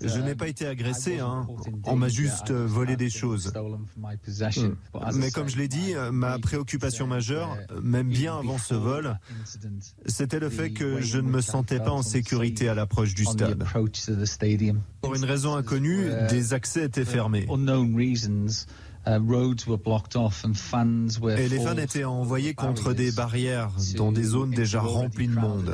[0.02, 1.46] Je n'ai pas été agressé, hein.
[1.84, 3.52] on m'a juste volé des choses.
[3.54, 4.74] Hmm.
[5.14, 9.18] Mais comme je l'ai dit, ma préoccupation majeure, même bien avant ce vol,
[10.06, 13.64] c'était le fait que je ne me sentais pas en sécurité à l'approche du stade.
[15.02, 17.46] Pour une raison inconnue, des accès étaient fermés.
[21.38, 25.72] Et les fans étaient envoyés contre des barrières dans des zones déjà remplies de monde.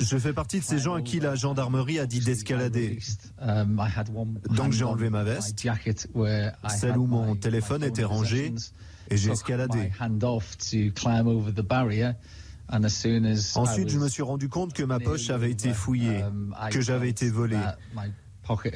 [0.00, 2.98] Je fais partie de ces gens à qui la gendarmerie a dit d'escalader.
[3.40, 3.80] Um,
[4.50, 5.56] Donc j'ai enlevé ma veste,
[6.68, 8.52] celle où mon téléphone était rangé,
[9.10, 9.90] et j'ai escaladé.
[13.56, 17.08] Ensuite, je me suis rendu compte que ma poche avait été fouillée, um, que j'avais
[17.08, 17.56] été volé.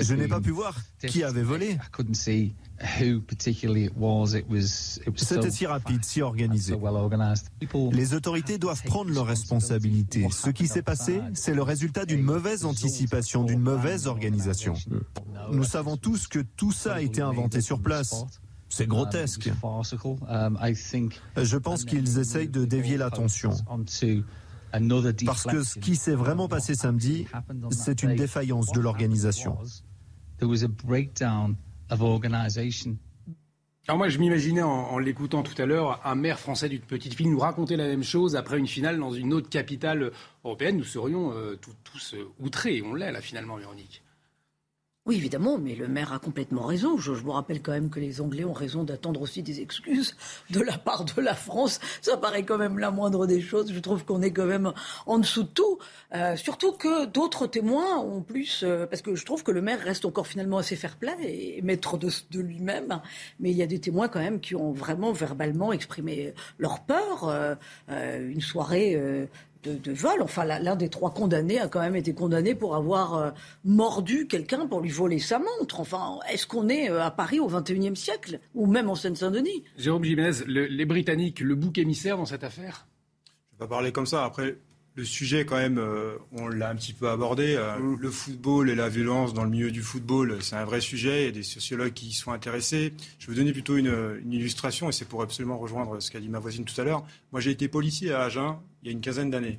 [0.00, 0.76] Je n'ai pas pu voir
[1.08, 1.78] qui avait volé.
[5.16, 6.76] C'était si rapide, si organisé.
[7.92, 10.28] Les autorités doivent prendre leurs responsabilités.
[10.30, 14.74] Ce qui s'est passé, c'est le résultat d'une mauvaise anticipation, d'une mauvaise organisation.
[15.52, 18.26] Nous savons tous que tout ça a été inventé sur place.
[18.68, 19.50] C'est grotesque.
[21.36, 23.52] Je pense qu'ils essayent de dévier l'attention.
[25.24, 27.26] Parce que ce qui s'est vraiment passé samedi,
[27.70, 29.56] c'est une défaillance de l'organisation.
[33.88, 37.30] Alors moi, je m'imaginais en, l'écoutant tout à l'heure, un maire français d'une petite ville
[37.30, 40.10] nous raconter la même chose après une finale dans une autre capitale
[40.44, 40.76] européenne.
[40.76, 42.82] Nous serions euh, tous euh, outrés.
[42.82, 44.02] On l'est là finalement, Véronique.
[45.06, 46.98] Oui, évidemment, mais le maire a complètement raison.
[46.98, 50.16] Je, vous rappelle quand même que les Anglais ont raison d'attendre aussi des excuses
[50.50, 51.78] de la part de la France.
[52.02, 53.72] Ça paraît quand même la moindre des choses.
[53.72, 54.72] Je trouve qu'on est quand même
[55.06, 55.78] en dessous de tout.
[56.12, 58.64] Euh, surtout que d'autres témoins ont plus...
[58.64, 61.98] Euh, parce que je trouve que le maire reste encore finalement assez fair-play et maître
[61.98, 63.00] de, de lui-même.
[63.38, 67.28] Mais il y a des témoins quand même qui ont vraiment verbalement exprimé leur peur.
[67.28, 67.54] Euh,
[68.28, 69.00] une soirée
[69.74, 70.22] de, vol.
[70.22, 73.30] Enfin, l'un des trois condamnés a quand même été condamné pour avoir euh,
[73.64, 75.80] mordu quelqu'un pour lui voler sa montre.
[75.80, 78.40] Enfin, est-ce qu'on est euh, à Paris au XXIe siècle?
[78.54, 79.64] Ou même en Seine-Saint-Denis?
[79.76, 82.86] Jérôme Jiménez, les Britanniques, le bouc émissaire dans cette affaire?
[83.26, 84.24] Je ne vais pas parler comme ça.
[84.24, 84.56] Après,
[84.96, 87.56] le sujet, quand même, euh, on l'a un petit peu abordé.
[87.56, 87.96] Mm.
[88.00, 91.22] Le football et la violence dans le milieu du football, c'est un vrai sujet.
[91.22, 92.94] Il y a des sociologues qui y sont intéressés.
[93.18, 96.18] Je vais vous donner plutôt une, une illustration, et c'est pour absolument rejoindre ce qu'a
[96.18, 97.04] dit ma voisine tout à l'heure.
[97.30, 99.58] Moi, j'ai été policier à Agen il y a une quinzaine d'années.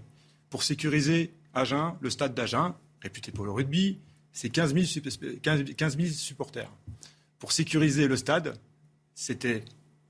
[0.49, 3.99] Pour sécuriser Agen, le stade d'Agen, réputé pour le rugby,
[4.31, 4.85] c'est 15 000,
[6.11, 6.71] supporters.
[7.39, 8.57] Pour sécuriser le stade,
[9.15, 9.63] c'était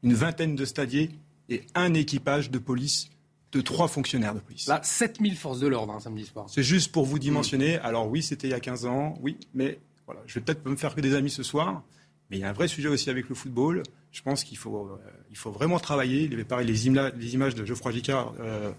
[0.04, 1.10] une vingtaine de stadiers
[1.50, 3.10] et un équipage de police
[3.52, 4.68] de trois fonctionnaires de police.
[4.68, 6.46] Là, 7000 forces de l'ordre un hein, samedi soir.
[6.50, 7.78] C'est juste pour vous dimensionner.
[7.80, 10.76] Alors oui, c'était il y a 15 ans, oui, mais voilà, je vais peut-être me
[10.76, 11.84] faire que des amis ce soir,
[12.30, 13.84] mais il y a un vrai sujet aussi avec le football.
[14.12, 14.98] Je pense qu'il faut, euh,
[15.30, 16.24] il faut vraiment travailler.
[16.24, 18.72] Il y avait pareil, les, images de Geoffroy Gicard euh,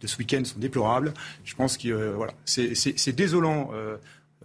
[0.00, 1.12] de ce week-end sont déplorables.
[1.44, 3.70] Je pense que euh, voilà, c'est désolant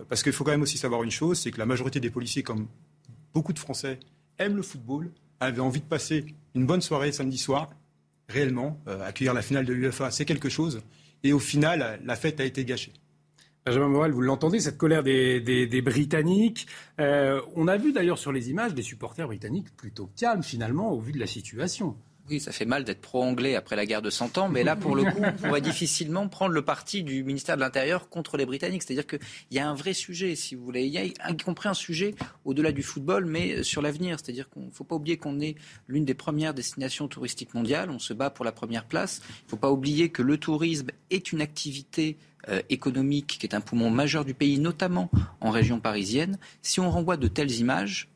[0.10, 2.44] parce qu'il faut quand même aussi savoir une chose, c'est que la majorité des policiers,
[2.44, 2.68] comme
[3.34, 4.00] beaucoup de Français,
[4.40, 7.70] aiment le football, avaient envie de passer une bonne soirée samedi soir,
[8.32, 10.82] réellement, euh, accueillir la finale de l'UFA, c'est quelque chose.
[11.24, 12.94] Et au final, la fête a été gâchée.
[13.66, 16.66] Benjamin Morel, vous l'entendez, cette colère des, Britanniques.
[16.98, 21.12] on a vu d'ailleurs sur les images des supporters britanniques plutôt calmes finalement au vu
[21.12, 21.96] de la situation.
[22.32, 24.96] Oui, ça fait mal d'être pro-anglais après la guerre de 100 ans, mais là, pour
[24.96, 28.84] le coup, on pourrait difficilement prendre le parti du ministère de l'Intérieur contre les Britanniques.
[28.84, 29.20] C'est-à-dire qu'il
[29.52, 30.86] y a un vrai sujet, si vous voulez.
[30.86, 32.16] Il y a y compris un sujet
[32.46, 34.18] au-delà du football, mais sur l'avenir.
[34.18, 35.56] C'est-à-dire qu'il ne faut pas oublier qu'on est
[35.90, 37.90] l'une des premières destinations touristiques mondiales.
[37.90, 39.22] On se bat pour la première place.
[39.28, 42.18] Il ne faut pas oublier que le tourisme est une activité
[42.48, 46.40] euh, économique qui est un poumon majeur du pays, notamment en région parisienne.
[46.62, 48.11] Si on renvoie de telles images,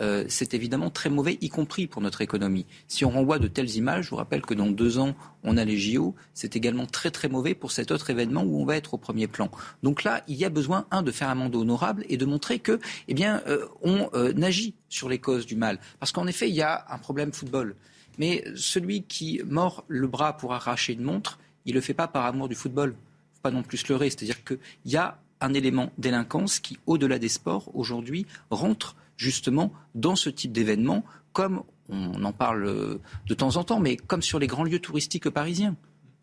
[0.00, 2.66] euh, c'est évidemment très mauvais, y compris pour notre économie.
[2.88, 5.64] Si on renvoie de telles images, je vous rappelle que dans deux ans, on a
[5.64, 8.94] les JO, c'est également très très mauvais pour cet autre événement où on va être
[8.94, 9.50] au premier plan.
[9.82, 12.58] Donc là, il y a besoin, un, de faire un mandat honorable et de montrer
[12.58, 15.78] que, eh bien, euh, on euh, agit sur les causes du mal.
[15.98, 17.76] Parce qu'en effet, il y a un problème football.
[18.18, 22.08] Mais celui qui mord le bras pour arracher une montre, il ne le fait pas
[22.08, 22.92] par amour du football.
[23.34, 24.10] faut pas non plus se leurrer.
[24.10, 30.16] C'est-à-dire qu'il y a un élément délinquance qui, au-delà des sports, aujourd'hui, rentre justement dans
[30.16, 31.04] ce type d'événement,
[31.34, 35.28] comme on en parle de temps en temps, mais comme sur les grands lieux touristiques
[35.28, 35.76] parisiens,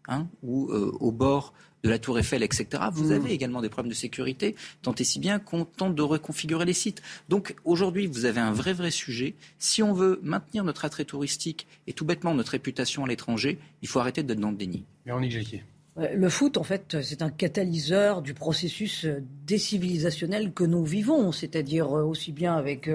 [0.07, 3.11] hein, ou euh, au bord de la Tour Eiffel, etc., vous mmh.
[3.11, 6.73] avez également des problèmes de sécurité, tant et si bien qu'on tente de reconfigurer les
[6.73, 7.03] sites.
[7.29, 9.35] Donc aujourd'hui, vous avez un vrai, vrai sujet.
[9.59, 13.87] Si on veut maintenir notre attrait touristique et tout bêtement notre réputation à l'étranger, il
[13.87, 14.85] faut arrêter d'être dans le déni.
[15.05, 15.63] Véronique Jacquier.
[15.99, 19.07] Le foot, en fait, c'est un catalyseur du processus
[19.47, 22.87] décivilisationnel que nous vivons, c'est-à-dire aussi bien avec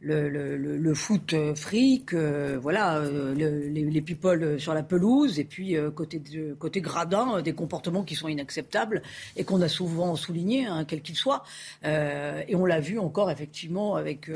[0.00, 5.44] le, le, le, foot fric, euh, voilà, euh, les, les, people sur la pelouse, et
[5.44, 9.02] puis euh, côté, de, côté gradin, des comportements qui sont inacceptables
[9.36, 11.42] et qu'on a souvent souligné, hein, quel qu'il soit.
[11.82, 14.30] et on l'a vu encore effectivement avec,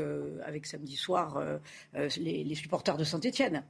[0.45, 1.41] avec samedi soir
[1.93, 3.63] les, les, supporters de Saint-Etienne,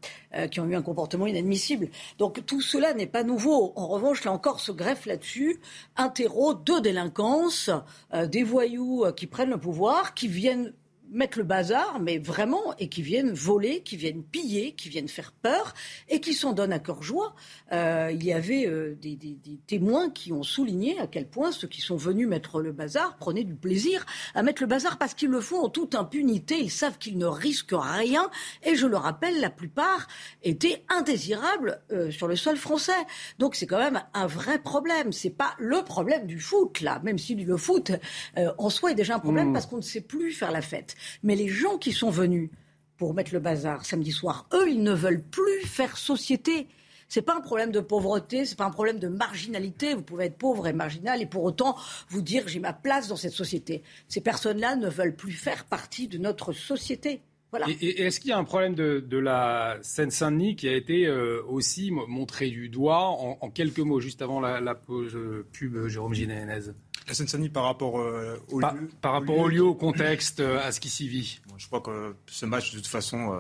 [0.51, 1.89] qui ont eu un comportement inadmissible.
[2.17, 3.73] Donc tout cela n'est pas nouveau.
[3.75, 5.59] En revanche, là encore, se greffe là-dessus
[5.95, 7.69] un terreau de délinquance,
[8.13, 10.73] des voyous qui prennent le pouvoir, qui viennent
[11.13, 15.31] mettre le bazar, mais vraiment, et qui viennent voler, qui viennent piller, qui viennent faire
[15.31, 15.73] peur,
[16.09, 17.35] et qui s'en donnent à cœur joie.
[17.71, 21.51] Euh, il y avait euh, des, des, des, témoins qui ont souligné à quel point
[21.51, 25.13] ceux qui sont venus mettre le bazar prenaient du plaisir à mettre le bazar parce
[25.13, 26.57] qu'ils le font en toute impunité.
[26.59, 28.29] Ils savent qu'ils ne risquent rien,
[28.63, 30.07] et je le rappelle, la plupart
[30.41, 32.91] étaient indésirables euh, sur le sol français.
[33.37, 35.11] Donc c'est quand même un vrai problème.
[35.11, 37.91] C'est pas le problème du foot là, même si le foot
[38.37, 39.53] euh, en soi est déjà un problème mmh.
[39.53, 40.95] parce qu'on ne sait plus faire la fête.
[41.23, 42.49] Mais les gens qui sont venus
[42.97, 46.67] pour mettre le bazar samedi soir, eux, ils ne veulent plus faire société.
[47.07, 49.93] C'est pas un problème de pauvreté, c'est pas un problème de marginalité.
[49.93, 51.75] Vous pouvez être pauvre et marginal et pour autant
[52.09, 53.83] vous dire j'ai ma place dans cette société.
[54.07, 57.21] Ces personnes-là ne veulent plus faire partie de notre société.
[57.51, 57.67] Voilà.
[57.69, 61.91] Et, est-ce qu'il y a un problème de, la Seine-Saint-Denis qui a été euh, aussi
[61.91, 66.71] montré du doigt en, quelques mots juste avant la, la pause euh, pub Jérôme Ginénez
[67.07, 70.65] la Seine-Saint-Denis par rapport euh, au par, lieu, par rapport au lieu, au contexte, euh,
[70.65, 71.41] à ce qui s'y vit.
[71.57, 73.39] je crois que ce match, de toute façon, euh,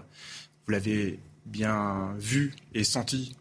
[0.65, 3.35] vous l'avez bien vu et senti.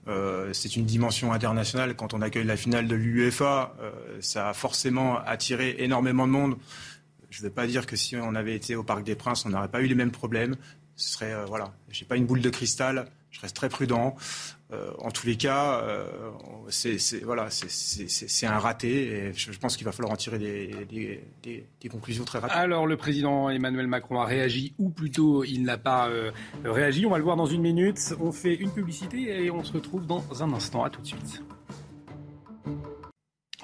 [0.52, 1.94] c'est une dimension internationale.
[1.94, 3.76] Quand on accueille la finale de l'UEFA,
[4.18, 6.56] ça a forcément attiré énormément de monde.
[7.30, 9.50] Je ne veux pas dire que si on avait été au Parc des Princes, on
[9.50, 10.56] n'aurait pas eu les mêmes problèmes.
[10.96, 13.06] Ce serait, voilà, j'ai pas une boule de cristal.
[13.30, 14.16] Je reste très prudent.
[14.72, 16.06] Euh, en tous les cas, euh,
[16.68, 22.56] c'est un raté et je, pense qu'il va falloir en tirer des, conclusions très rapides.
[22.56, 26.30] Alors le président Emmanuel Macron a réagi ou plutôt il n'a pas euh,
[26.64, 27.04] réagi.
[27.04, 28.14] On va le voir dans une minute.
[28.20, 30.84] On fait une publicité et on se retrouve dans un instant.
[30.84, 31.42] À tout de suite.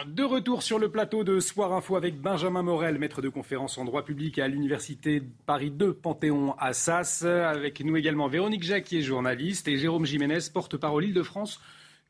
[0.07, 3.85] De retour sur le plateau de Soir Info avec Benjamin Morel, maître de conférence en
[3.85, 7.25] droit public à l'Université Paris 2 Panthéon à Sasse.
[7.25, 11.61] Avec nous également Véronique Jacquier, journaliste, et Jérôme Jiménez, porte-parole Île-de-France.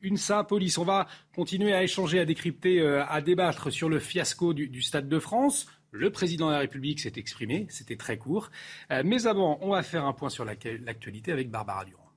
[0.01, 0.77] Une Police.
[0.77, 5.09] On va continuer à échanger, à décrypter, euh, à débattre sur le fiasco du, Stade
[5.09, 5.65] de France.
[5.91, 8.51] Le président de la République s'est exprimé, c'était très court.
[8.91, 12.08] Euh, mais avant, on va faire un point sur l'actualité avec Barbara Durand.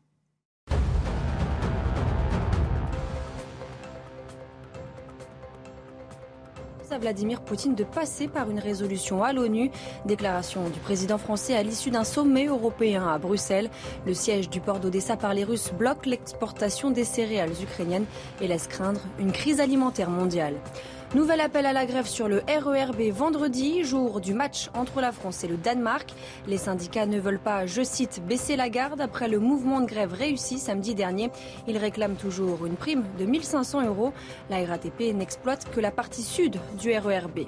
[7.03, 9.73] Vladimir Poutine de passer par une résolution à l'ONU.
[10.07, 13.71] Déclaration du président français à l'issue d'un sommet européen à Bruxelles.
[14.07, 18.07] Le siège du port d'Odessa par les Russes bloque l'exportation des céréales ukrainiennes
[18.41, 20.55] et laisse craindre une crise alimentaire mondiale.
[21.15, 25.45] Nouvel appel à la grève sur le RERB vendredi, jour du match entre la France
[25.45, 26.15] et le Danemark.
[26.47, 30.15] Les syndicats ne veulent pas, je cite, baisser la garde après le mouvement de grève
[30.15, 31.31] réussi samedi dernier.
[31.69, 34.15] Ils réclament toujours une prime de 1500 euros.
[34.49, 37.41] La RATP n'exploite que la partie sud du RERB.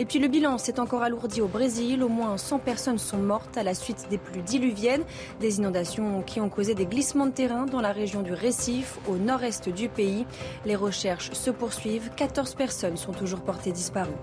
[0.00, 2.02] Et puis le bilan s'est encore alourdi au Brésil.
[2.02, 5.04] Au moins 100 personnes sont mortes à la suite des pluies diluviennes,
[5.38, 9.18] des inondations qui ont causé des glissements de terrain dans la région du Récif, au
[9.18, 10.26] nord-est du pays.
[10.66, 12.10] Les recherches se poursuivent.
[12.16, 14.16] 14 personnes sont toujours portés disparus.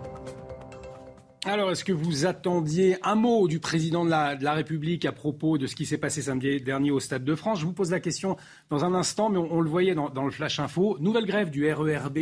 [1.44, 5.66] Alors, est-ce que vous attendiez un mot du président de la, République à propos de
[5.66, 7.60] ce qui s'est passé samedi dernier au Stade de France?
[7.62, 8.38] Je vous pose la question
[8.70, 10.98] dans un instant, mais on, le voyait dans, le Flash Info.
[11.00, 12.18] Nouvelle grève du RERB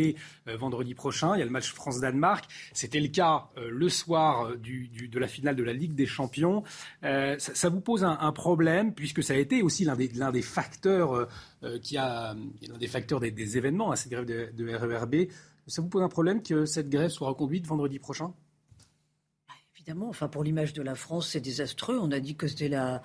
[0.48, 1.36] euh, vendredi prochain.
[1.36, 2.46] Il y a le match France-Danemark.
[2.72, 6.62] C'était le cas euh, le soir euh, de la finale de la Ligue des Champions.
[7.02, 11.28] ça, vous pose un, problème, puisque ça a été aussi l'un des, facteurs
[11.82, 15.28] qui a l'un des facteurs des, événements à cette grève de, de RERB.
[15.70, 18.34] Ça vous pose un problème que cette grève soit reconduite vendredi prochain?
[19.98, 21.98] Enfin pour l'image de la France, c'est désastreux.
[22.00, 23.02] On a dit que c'était la,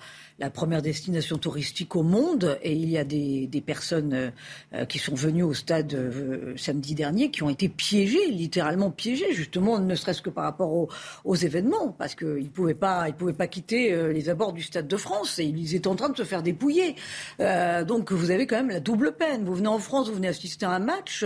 [0.50, 4.32] première destination touristique au monde et il y a des, personnes
[4.74, 9.32] euh, qui sont venues au stade euh, samedi dernier qui ont été piégées, littéralement piégées,
[9.32, 10.88] justement, ne serait-ce que par rapport
[11.24, 14.86] aux, événements, parce qu'ils ne pouvaient pas, pouvaient pas quitter euh, les abords du stade
[14.86, 16.94] de France et ils étaient en train de se faire dépouiller.
[17.38, 19.44] donc vous avez quand même la double peine.
[19.44, 21.24] Vous venez en France, vous venez assister à un match,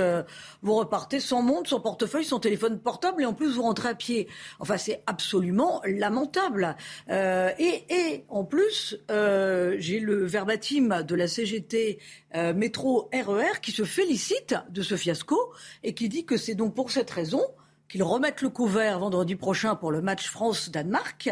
[0.63, 3.95] vous repartez sans montre, sans portefeuille, sans téléphone portable et en plus vous rentrez à
[3.95, 4.29] pied.
[4.59, 6.77] Enfin, c'est absolument absolument lamentable.
[7.09, 11.99] Euh, et, en plus, euh, j'ai le verbatim de la CGT
[12.35, 15.37] euh, métro RER qui se félicite de ce fiasco
[15.83, 17.43] et qui dit que c'est donc pour cette raison
[17.89, 21.29] qu'ils remettent le couvert vendredi prochain pour le match France-Danemark,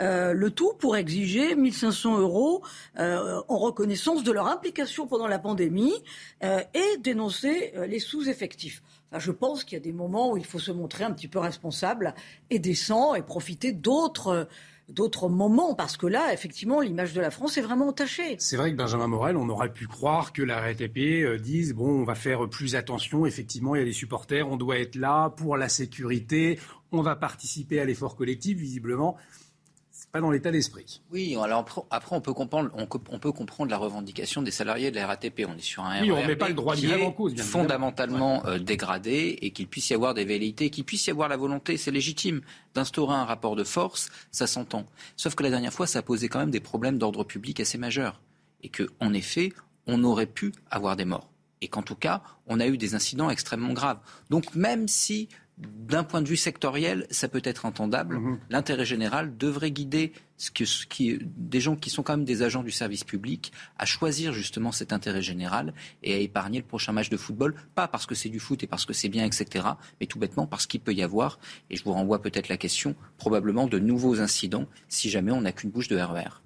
[0.00, 2.64] le tout pour exiger 1500 euros
[2.98, 5.94] en reconnaissance de leur implication pendant la pandémie
[6.42, 8.82] et dénoncer les sous-effectifs
[9.18, 11.38] je pense qu'il y a des moments où il faut se montrer un petit peu
[11.38, 12.14] responsable
[12.50, 14.48] et décent et profiter d'autres
[14.90, 18.34] d'autres moments, parce que là, effectivement, l'image de la France est vraiment entachée.
[18.38, 22.00] C'est vrai que Benjamin Morel, on aurait pu croire que la RTP euh, dise, bon,
[22.00, 25.30] on va faire plus attention, effectivement, il y a des supporters, on doit être là
[25.30, 26.58] pour la sécurité,
[26.92, 29.16] on va participer à l'effort collectif, visiblement
[30.12, 31.02] pas dans l'état d'esprit.
[31.10, 32.86] Oui, alors après on peut comprendre, on,
[33.18, 35.46] peut comprendre la revendication des salariés de la RATP.
[35.48, 38.58] On est sur un oui, on met pas le droit qui en cause, fondamentalement euh,
[38.58, 41.90] dégradé et qu'il puisse y avoir des velléités, qu'il puisse y avoir la volonté, c'est
[41.90, 42.40] légitime
[42.74, 44.86] d'instaurer un rapport de force, ça s'entend.
[45.16, 48.20] Sauf que la dernière fois, ça posait quand même des problèmes d'ordre public assez majeurs
[48.62, 49.52] et que, en effet,
[49.86, 53.30] on aurait pu avoir des morts et qu'en tout cas, on a eu des incidents
[53.30, 53.98] extrêmement graves.
[54.30, 55.28] Donc même si
[55.60, 58.18] d'un point de vue sectoriel, ça peut être entendable.
[58.18, 58.38] Mhm.
[58.48, 62.70] L'intérêt général devrait guider ce qui, des gens qui sont quand même des agents du
[62.70, 67.16] service public à choisir justement cet intérêt général et à épargner le prochain match de
[67.16, 69.66] football, pas parce que c'est du foot et parce que c'est bien, etc.,
[70.00, 72.94] mais tout bêtement parce qu'il peut y avoir, et je vous renvoie peut-être la question,
[73.18, 76.42] probablement de nouveaux incidents si jamais on n'a qu'une bouche de RER.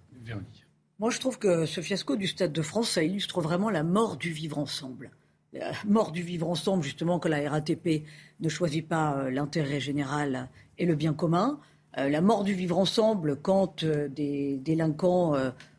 [0.99, 4.17] Moi, je trouve que ce fiasco du Stade de France, ça illustre vraiment la mort
[4.17, 5.11] du vivre ensemble.
[5.55, 8.03] La mort du vivre ensemble, justement, que la RATP
[8.41, 11.61] ne choisit pas euh, l'intérêt général et le bien commun.
[11.97, 15.37] Euh, la mort du vivre ensemble quand euh, des délinquants,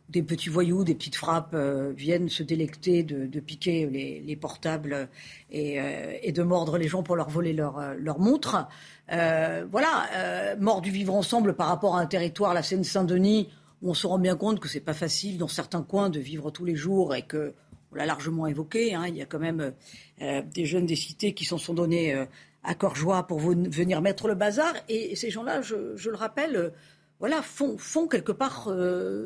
[0.07, 1.55] des petits voyous, des petites frappes
[1.97, 5.09] viennent se délecter de, piquer les, portables
[5.51, 8.67] et, de mordre les gens pour leur voler leur, leur montre.
[9.09, 13.49] voilà, mort du vivre ensemble par rapport à un territoire, la Seine-Saint-Denis,
[13.81, 16.51] où on se rend bien compte que c'est pas facile dans certains coins de vivre
[16.51, 17.55] tous les jours et que
[17.95, 19.73] on l'a largement évoqué, hein, il y a quand même
[20.21, 22.25] euh, des jeunes des cités qui s'en sont donnés euh,
[22.63, 24.73] à corps joie pour venir mettre le bazar.
[24.89, 26.69] Et, ces gens-là, je, le rappelle, euh,
[27.19, 28.69] voilà, font, font, quelque part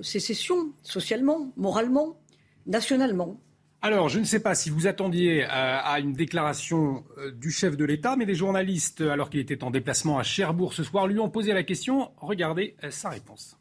[0.04, 2.20] sécession, socialement, moralement,
[2.68, 3.40] nationalement.
[3.82, 8.18] Alors, je ne sais pas si vous attendiez à une déclaration du chef de l'État,
[8.18, 11.54] mais des journalistes, alors qu'il était en déplacement à Cherbourg ce soir, lui ont posé
[11.54, 12.12] la question.
[12.18, 13.59] Regardez sa réponse.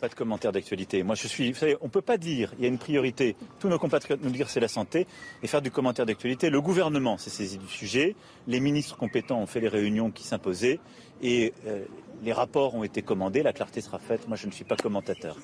[0.00, 1.02] Pas de commentaire d'actualité.
[1.02, 1.52] Moi, je suis.
[1.52, 3.36] Vous savez, on ne peut pas dire il y a une priorité.
[3.58, 5.06] Tous nos compatriotes nous dire c'est la santé
[5.42, 6.50] et faire du commentaire d'actualité.
[6.50, 8.16] Le gouvernement s'est saisi du sujet.
[8.46, 10.80] Les ministres compétents ont fait les réunions qui s'imposaient
[11.22, 11.84] et euh,
[12.22, 13.42] les rapports ont été commandés.
[13.42, 14.28] La clarté sera faite.
[14.28, 15.36] Moi, je ne suis pas commentateur.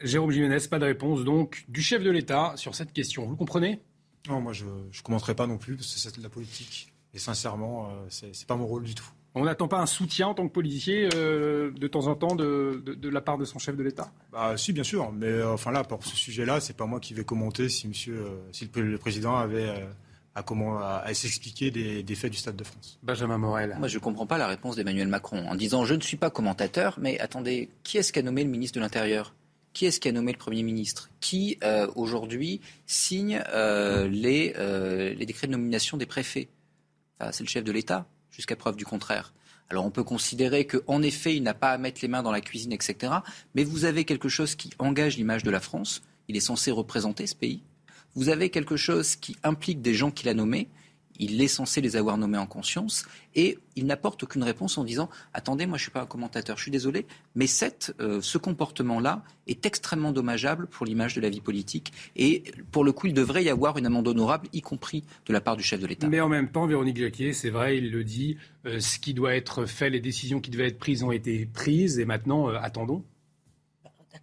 [0.00, 3.26] Jérôme Jiménez, pas de réponse donc du chef de l'État sur cette question.
[3.26, 3.80] Vous comprenez?
[4.28, 6.92] Non, moi, je ne commenterai pas non plus parce que c'est de la politique.
[7.14, 9.08] Et sincèrement, euh, ce n'est pas mon rôle du tout.
[9.38, 12.82] On n'attend pas un soutien en tant que policier euh, de temps en temps de,
[13.02, 14.10] la part de son chef de l'État?
[14.32, 15.12] Bah, Si, bien sûr.
[15.12, 18.16] Mais euh, enfin là, pour ce sujet-là, c'est pas moi qui vais commenter si, monsieur,
[18.16, 19.70] euh, si le, président avait
[20.34, 22.98] à, comment, à, s'expliquer des, faits du Stade de France.
[23.02, 23.76] Benjamin Morel.
[23.78, 26.30] Moi, je ne comprends pas la réponse d'Emmanuel Macron en disant je ne suis pas
[26.30, 29.34] commentateur, mais attendez, qui est-ce qui a nommé le ministre de l'Intérieur?
[29.74, 31.10] Qui est-ce qui a nommé le Premier ministre?
[31.20, 31.58] Qui,
[31.94, 34.54] aujourd'hui, signe les,
[35.14, 36.48] les décrets de nomination des préfets?
[37.32, 39.32] C'est le chef de l'État jusqu'à preuve du contraire.
[39.70, 42.40] Alors on peut considérer qu'en effet, il n'a pas à mettre les mains dans la
[42.40, 43.14] cuisine, etc.
[43.54, 46.02] Mais vous avez quelque chose qui engage l'image de la France.
[46.28, 47.62] Il est censé représenter ce pays.
[48.14, 50.68] Vous avez quelque chose qui implique des gens qu'il a nommés
[51.18, 55.08] il est censé les avoir nommés en conscience et il n'apporte aucune réponse en disant
[55.32, 57.46] attendez moi je suis pas un commentateur je suis désolé mais
[58.00, 62.84] euh, ce comportement là est extrêmement dommageable pour l'image de la vie politique et pour
[62.84, 65.62] le coup il devrait y avoir une amende honorable y compris de la part du
[65.62, 66.08] chef de l'État.
[66.08, 69.34] Mais en même temps Véronique Jacquier c'est vrai il le dit euh, ce qui doit
[69.34, 73.04] être fait les décisions qui devaient être prises ont été prises et maintenant euh, attendons.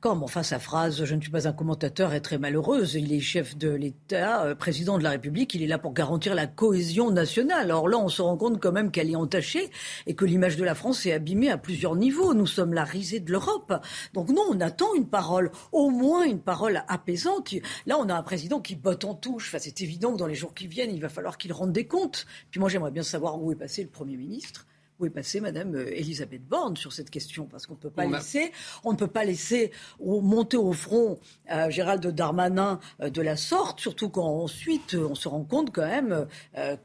[0.03, 2.95] D'accord, mais enfin, sa phrase Je ne suis pas un commentateur est très malheureuse.
[2.95, 6.35] Il est chef de l'État, euh, président de la République, il est là pour garantir
[6.35, 7.71] la cohésion nationale.
[7.71, 9.69] Or là, on se rend compte quand même qu'elle est entachée
[10.05, 12.33] et que l'image de la France est abîmée à plusieurs niveaux.
[12.33, 13.73] Nous sommes la risée de l'Europe.
[14.13, 17.53] Donc non, on attend une parole, au moins une parole apaisante.
[17.85, 19.47] Là, on a un président qui botte en touche.
[19.47, 21.87] Enfin, c'est évident que dans les jours qui viennent, il va falloir qu'il rende des
[21.87, 22.25] comptes.
[22.51, 24.67] Puis moi, j'aimerais bien savoir où est passé le Premier ministre
[24.99, 28.05] où est passée Madame euh, Elisabeth Borne sur cette question, parce qu'on ne peut pas
[28.05, 28.51] laisser,
[28.83, 31.19] on ne peut pas laisser monter au front
[31.51, 35.87] euh, Gérald Darmanin euh, de la sorte, surtout quand ensuite on se rend compte quand
[35.87, 36.27] même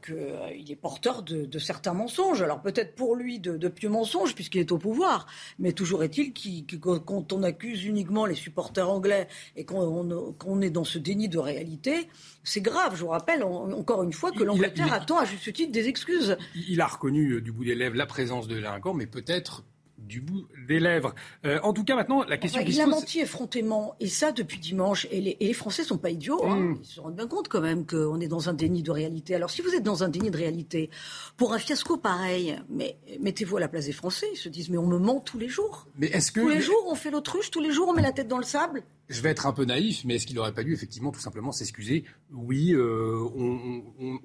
[0.05, 2.41] qu'il est porteur de, certains mensonges.
[2.41, 5.27] Alors peut-être pour lui de, pieux mensonges puisqu'il est au pouvoir,
[5.59, 10.83] mais toujours est-il que quand on accuse uniquement les supporters anglais et qu'on est dans
[10.83, 12.07] ce déni de réalité,
[12.49, 12.95] c'est grave.
[12.95, 16.37] Je vous rappelle encore une fois que l'Angleterre attend à juste titre des excuses.
[16.67, 19.63] Il a reconnu du bout des lèvres la présence de délinquants, mais peut-être
[19.99, 21.13] du bout des lèvres.
[21.45, 22.93] Euh, en tout cas, maintenant, la question qui il se pose...
[22.93, 25.07] a menti effrontément, et ça depuis dimanche.
[25.11, 26.43] Et les, et les Français sont pas idiots.
[26.45, 26.55] Hein.
[26.55, 26.79] Mm.
[26.81, 29.35] Ils se rendent bien compte quand même qu'on est dans un déni de réalité.
[29.35, 30.89] Alors, si vous êtes dans un déni de réalité,
[31.37, 34.27] pour un fiasco pareil, mais mettez-vous à la place des Français.
[34.33, 35.87] Ils se disent, mais on me ment tous les jours.
[35.97, 38.11] Mais est-ce que tous les jours on fait l'autruche, tous les jours on met la
[38.11, 40.63] tête dans le sable je vais être un peu naïf, mais est-ce qu'il n'aurait pas
[40.63, 43.19] dû effectivement tout simplement s'excuser Oui, euh,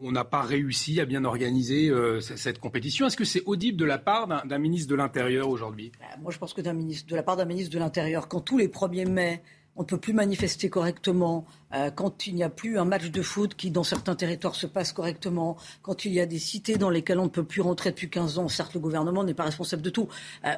[0.01, 3.07] on n'a pas réussi à bien organiser euh, cette compétition.
[3.07, 5.91] Est-ce que c'est audible de la part d'un ministre de l'Intérieur aujourd'hui?
[5.99, 8.59] Bah, Moi, je pense que ministre, de la part d'un ministre de l'Intérieur, quand tous
[8.59, 9.43] les 1er mai,
[9.77, 13.23] on ne peut plus manifester correctement, euh, quand il n'y a plus un match de
[13.23, 16.91] foot qui, dans certains territoires, se passe correctement, quand il y a des cités dans
[16.91, 19.83] lesquelles on ne peut plus rentrer depuis 15 ans, certes, le gouvernement n'est pas responsable
[19.83, 20.09] de tout.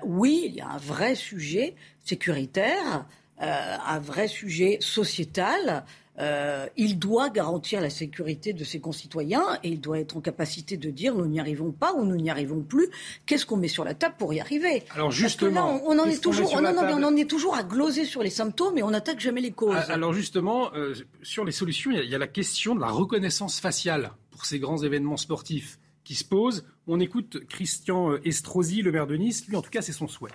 [0.05, 3.07] oui, il y a un vrai sujet sécuritaire.
[3.43, 5.85] Euh, un vrai sujet sociétal.
[6.19, 10.79] Euh, il doit garantir la sécurité de ses concitoyens et il doit être en capacité
[10.79, 12.89] de dire nous n'y arrivons pas ou nous n'y arrivons plus.
[13.27, 14.85] Qu'est-ce qu'on met sur la table pour y arriver?
[14.95, 18.79] Alors justement, on, en est toujours, on, en est toujours à gloser sur les symptômes
[18.79, 19.77] et on n'attaque jamais les causes.
[19.77, 23.61] Ah, alors justement, euh, sur les solutions, il y, a la question de la reconnaissance
[23.61, 26.65] faciale pour ces grands événements sportifs qui se posent.
[26.87, 29.47] On écoute Christian Estrosi, le maire de Nice.
[29.47, 30.31] Lui, en tout cas, c'est son souhait.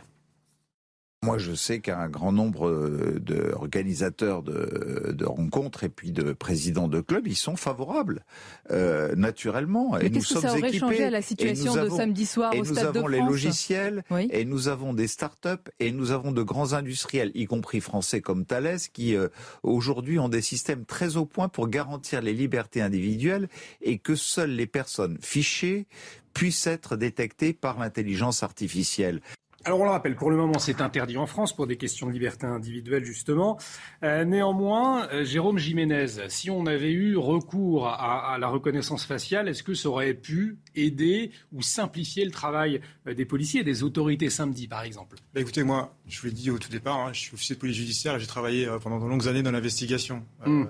[1.23, 6.87] Moi, je sais qu'un grand nombre euh, d'organisateurs de, de, rencontres et puis de présidents
[6.87, 8.25] de clubs, ils sont favorables,
[8.71, 9.91] euh, naturellement.
[9.99, 10.79] Mais et nous sommes ça aurait équipés.
[10.79, 12.93] Changé à la situation de samedi soir et au Stade de France.
[12.93, 17.29] Nous avons les logiciels, et nous avons des start-up, et nous avons de grands industriels,
[17.35, 19.27] y compris français comme Thales, qui euh,
[19.61, 23.47] aujourd'hui ont des systèmes très au point pour garantir les libertés individuelles
[23.83, 25.85] et que seules les personnes fichées
[26.33, 29.21] puissent être détectées par l'intelligence artificielle.
[29.63, 32.11] Alors on le rappelle, pour le moment c'est interdit en France pour des questions de
[32.11, 33.59] liberté individuelle justement.
[34.03, 39.61] Euh, néanmoins, euh, Jérôme Jiménez, si on avait eu recours à, la reconnaissance faciale, est-ce
[39.61, 44.31] que ça aurait pu aider ou simplifier le travail euh, des policiers et des autorités
[44.31, 45.17] samedi par exemple?
[45.35, 47.59] Bah, Écoutez, moi, je vous l'ai dit au tout départ, hein, je suis officier de
[47.59, 50.23] police judiciaire et j'ai travaillé pendant de longues années dans l'investigation.
[50.43, 50.65] Hmm.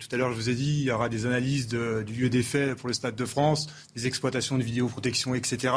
[0.00, 2.42] tout à l'heure, je vous ai dit, il y aura des analyses du lieu des
[2.42, 5.70] faits pour le Stade de France, des exploitations de vidéoprotection, etc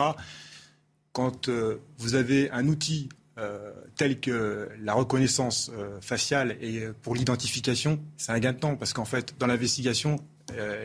[1.14, 3.08] quand euh, vous avez un outil
[3.38, 8.76] euh, tel que la reconnaissance euh, faciale et pour l'identification, c'est un gain de temps
[8.76, 10.18] parce qu'en fait, dans l'investigation,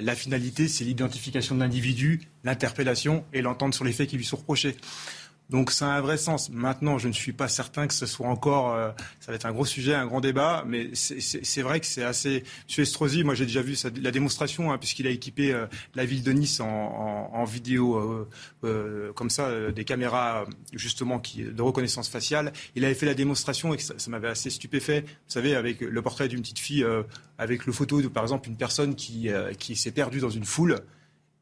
[0.00, 4.36] la finalité, c'est l'identification de l'individu, l'interpellation et l'entente sur les faits qui lui sont
[4.36, 4.76] reprochés.
[5.50, 6.50] Donc ça a un vrai sens.
[6.50, 9.52] Maintenant, je ne suis pas certain que ce soit encore, euh, ça va être un
[9.52, 12.44] gros sujet, un grand débat, mais c'est vrai que c'est assez.
[12.66, 16.22] Monsieur Estrosi, moi j'ai déjà vu la démonstration, hein, puisqu'il a équipé euh, la ville
[16.22, 18.26] de Nice en, vidéo
[18.64, 20.44] euh, comme ça, des caméras
[20.74, 22.52] justement de reconnaissance faciale.
[22.74, 25.02] Il avait fait la démonstration et ça, m'avait assez stupéfait.
[25.06, 26.84] Vous savez, avec le portrait d'une petite fille,
[27.38, 30.80] avec le photo de par exemple une personne qui, qui s'est perdue dans une foule,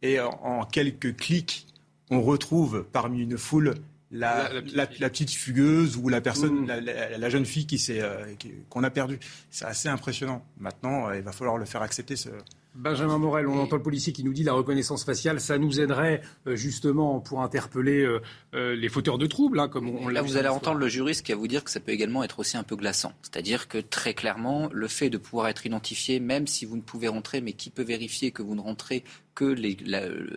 [0.03, 1.67] et en quelques clics,
[2.11, 3.75] on retrouve parmi une foule
[4.11, 4.49] la,
[4.87, 7.19] petite fugueuse ou la personne, mm.
[7.19, 8.25] la, jeune fille qui euh,
[8.71, 9.19] qu'on a perdue.
[9.51, 10.45] C'est assez impressionnant.
[10.59, 12.17] Maintenant, euh, il va falloir le faire accepter.
[12.17, 12.29] Ce...
[12.75, 16.21] Benjamin Morel, on entend le policier qui nous dit la reconnaissance faciale, ça nous aiderait
[16.47, 18.07] euh, justement pour interpeller
[18.53, 21.39] les fauteurs de troubles, hein, comme on, Là, vous allez entendre le juriste qui va
[21.39, 23.13] vous dire que ça peut également être aussi un peu glaçant.
[23.23, 27.09] C'est-à-dire que très clairement, le fait de pouvoir être identifié, même si vous ne pouvez
[27.09, 29.05] rentrer, mais qui peut vérifier que vous ne rentrez
[29.37, 29.55] que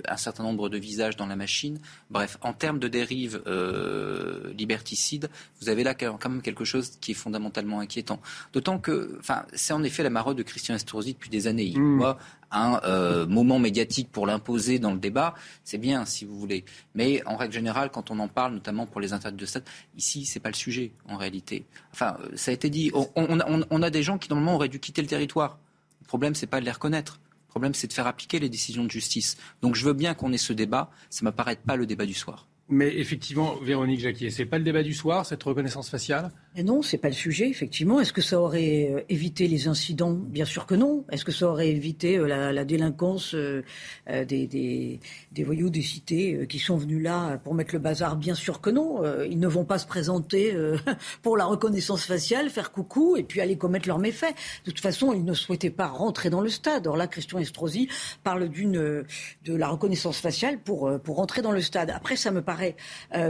[0.07, 1.79] un certain nombre de visages dans la machine.
[2.11, 5.29] Bref, en termes de dérive euh, liberticide,
[5.61, 8.19] vous avez là quand même quelque chose qui est fondamentalement inquiétant.
[8.53, 11.63] D'autant que, enfin, c'est en effet la marotte de Christian Estrosi depuis des années.
[11.63, 11.97] Il mmh.
[11.97, 12.19] voit
[12.51, 15.33] un euh, moment médiatique pour l'imposer dans le débat,
[15.63, 16.65] c'est bien si vous voulez.
[16.93, 19.63] Mais en règle générale, quand on en parle, notamment pour les interdits de stade,
[19.97, 21.65] ici, c'est pas le sujet en réalité.
[21.93, 22.91] Enfin, ça a été dit.
[22.93, 25.57] On, on a des gens qui normalement auraient dû quitter le territoire.
[26.01, 27.19] Le problème, c'est pas de les reconnaître.
[27.49, 29.35] Le problème, c'est de faire appliquer les décisions de justice.
[29.63, 30.91] Donc je veux bien qu'on ait ce débat.
[31.09, 32.47] Ça ne m'apparaît pas le débat du soir.
[32.67, 36.31] Mais effectivement, Véronique Jacquier, ce n'est pas le débat du soir, cette reconnaissance faciale?
[36.55, 38.01] Et non, c'est pas le sujet, effectivement.
[38.01, 40.13] Est-ce que ça aurait euh, évité les incidents?
[40.13, 41.05] Bien sûr que non.
[41.11, 43.61] Est-ce que ça aurait évité euh, la, délinquance euh,
[44.07, 48.15] des, des, voyous des cités qui sont venus là pour mettre le bazar?
[48.15, 49.03] Bien sûr que non.
[49.29, 50.55] Ils ne vont pas se présenter
[51.21, 54.35] pour la reconnaissance faciale, faire coucou et puis aller commettre leurs méfaits.
[54.65, 56.87] De toute façon, ils ne souhaitaient pas rentrer dans le stade.
[56.87, 57.89] Or là, Christian Estrosi
[58.23, 59.05] parle d'une
[59.45, 61.91] de la reconnaissance faciale pour, pour rentrer dans le stade.
[61.91, 62.75] Après, ça me paraît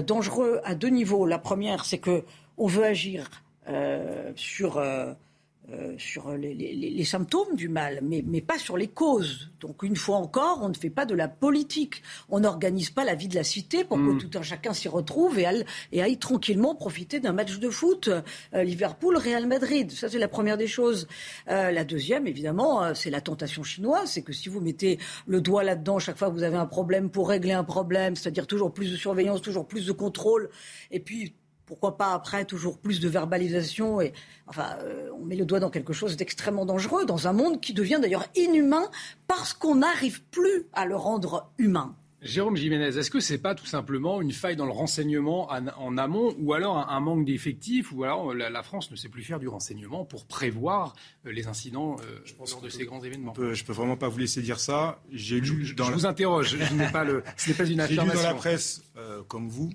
[0.07, 1.25] dangereux à deux niveaux.
[1.25, 2.23] La première, c'est que
[2.59, 3.29] on veut agir
[3.69, 5.13] euh, sur, euh,
[5.71, 9.49] euh, sur les, symptômes du mal, mais, mais, pas sur les causes.
[9.61, 12.03] Donc une fois encore, on ne fait pas de la politique.
[12.29, 14.17] On n'organise pas la vie de la cité pour que hmm.
[14.17, 18.09] tout un chacun s'y retrouve et aille, et aille tranquillement profiter d'un match de foot.
[18.53, 21.07] Liverpool-Real Madrid, ça c'est la première des choses.
[21.47, 24.11] la deuxième, évidemment, c'est la tentation chinoise.
[24.11, 27.09] C'est que si vous mettez le doigt là-dedans chaque fois que vous avez un problème
[27.09, 30.49] pour régler un problème, c'est-à-dire toujours plus de surveillance, toujours plus de contrôle,
[30.91, 31.33] et puis
[31.69, 34.11] pourquoi pas après toujours plus de verbalisation et
[34.47, 37.73] enfin euh, on met le doigt dans quelque chose d'extrêmement dangereux dans un monde qui
[37.73, 38.89] devient d'ailleurs inhumain
[39.27, 41.95] parce qu'on n'arrive plus à le rendre humain.
[42.23, 46.35] Jérôme Jiménez, est-ce que c'est pas tout simplement une faille dans le renseignement en, amont
[46.39, 50.03] ou alors un, manque d'effectifs ou alors la, France ne sait plus faire du renseignement
[50.03, 50.95] pour prévoir
[51.25, 53.33] euh, les incidents euh, je pense lors de ces grands événements?
[53.37, 55.01] Je ne peux vraiment pas vous laisser dire ça.
[55.13, 58.11] J'ai lu je, je vous interroge, je n'ai pas le, ce n'est pas une affirmation.
[58.15, 58.81] J'ai lu dans la presse,
[59.27, 59.69] comme vous,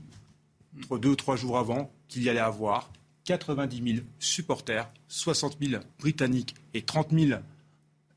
[0.99, 2.91] deux ou trois jours avant, qu'il y allait avoir
[3.25, 7.41] 90 000 supporters, 60 000 Britanniques et 30 000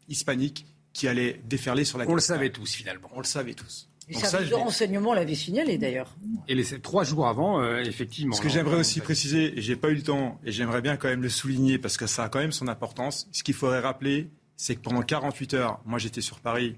[0.10, 3.10] Hispaniques qui allaient déferler sur la On le savait tous, finalement.
[3.14, 3.88] On le savait tous.
[4.10, 6.16] Les services de renseignement l'avaient signalé d'ailleurs.
[6.48, 8.36] Et les trois jours avant, euh, effectivement.
[8.36, 11.10] Ce que j'aimerais aussi préciser, et j'ai pas eu le temps, et j'aimerais bien quand
[11.10, 13.28] même le souligner parce que ça a quand même son importance.
[13.34, 16.78] Ce qu'il faudrait rappeler, c'est que pendant 48 heures, moi j'étais sur Paris,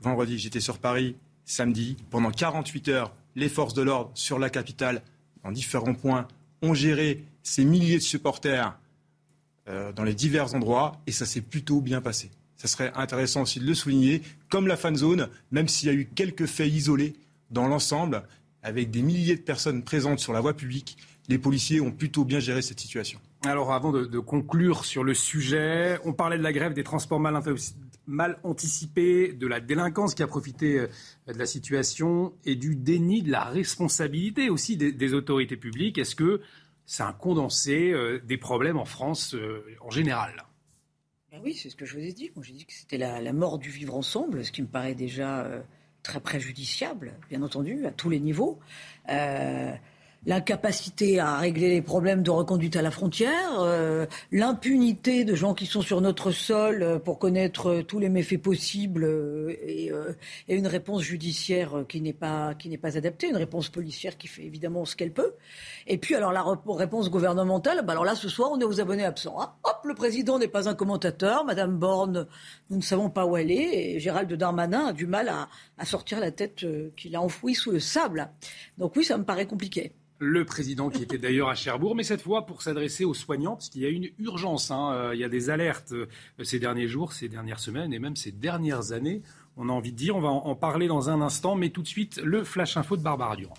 [0.00, 5.02] vendredi j'étais sur Paris, samedi, pendant 48 heures, les forces de l'ordre sur la capitale,
[5.44, 6.26] en différents points,
[6.62, 8.78] ont géré ces milliers de supporters
[9.68, 12.30] euh, dans les divers endroits et ça s'est plutôt bien passé.
[12.56, 15.94] Ça serait intéressant aussi de le souligner, comme la fan zone, même s'il y a
[15.94, 17.14] eu quelques faits isolés
[17.50, 18.22] dans l'ensemble,
[18.62, 22.40] avec des milliers de personnes présentes sur la voie publique, les policiers ont plutôt bien
[22.40, 23.20] géré cette situation.
[23.44, 27.40] Alors avant de, conclure sur le sujet, on parlait de la grève des transports mal,
[28.10, 30.88] mal anticipés, de la délinquance qui a profité euh,
[31.32, 35.96] de la situation et du déni de la responsabilité aussi des, autorités publiques.
[35.96, 36.40] Est-ce que
[36.86, 40.44] c'est un condensé euh, des problèmes en France euh, en général?
[41.30, 42.30] Ben Oui, c'est ce que je vous ai dit.
[42.34, 45.48] Moi, j'ai dit que c'était la, mort du vivre ensemble, ce qui me paraît déjà
[46.02, 48.58] très préjudiciable, bien entendu, à tous les niveaux
[50.26, 55.64] l'incapacité à régler les problèmes de reconduite à la frontière, euh, l'impunité de gens qui
[55.64, 59.04] sont sur notre sol euh, pour connaître euh, tous les méfaits possibles
[59.62, 59.90] et,
[60.48, 64.42] une réponse judiciaire qui n'est pas qui n'est pas adaptée, une réponse policière qui fait
[64.42, 65.32] évidemment ce qu'elle peut.
[65.86, 69.04] Et puis alors la réponse gouvernementale, bah alors là ce soir on est aux abonnés
[69.04, 69.40] absents.
[69.40, 69.52] Hein.
[69.64, 72.26] Hop, le président n'est pas un commentateur, Madame Borne,
[72.68, 75.48] nous ne savons pas où elle est, et Gérald Darmanin a du mal à,
[75.78, 76.66] à sortir la tête
[76.96, 78.28] qu'il a enfouie sous le sable.
[78.76, 82.20] Donc oui, ça me paraît compliqué le président qui était d'ailleurs à Cherbourg, mais cette
[82.20, 84.70] fois pour s'adresser aux soignants, parce qu'il y a une urgence.
[84.70, 84.92] Hein.
[84.92, 86.06] Euh, il y a des alertes euh,
[86.42, 89.22] ces derniers jours, ces dernières semaines et même ces dernières années.
[89.56, 91.88] On a envie de dire, on va en parler dans un instant, mais tout de
[91.88, 93.54] suite, le flash info de Barbara Durand.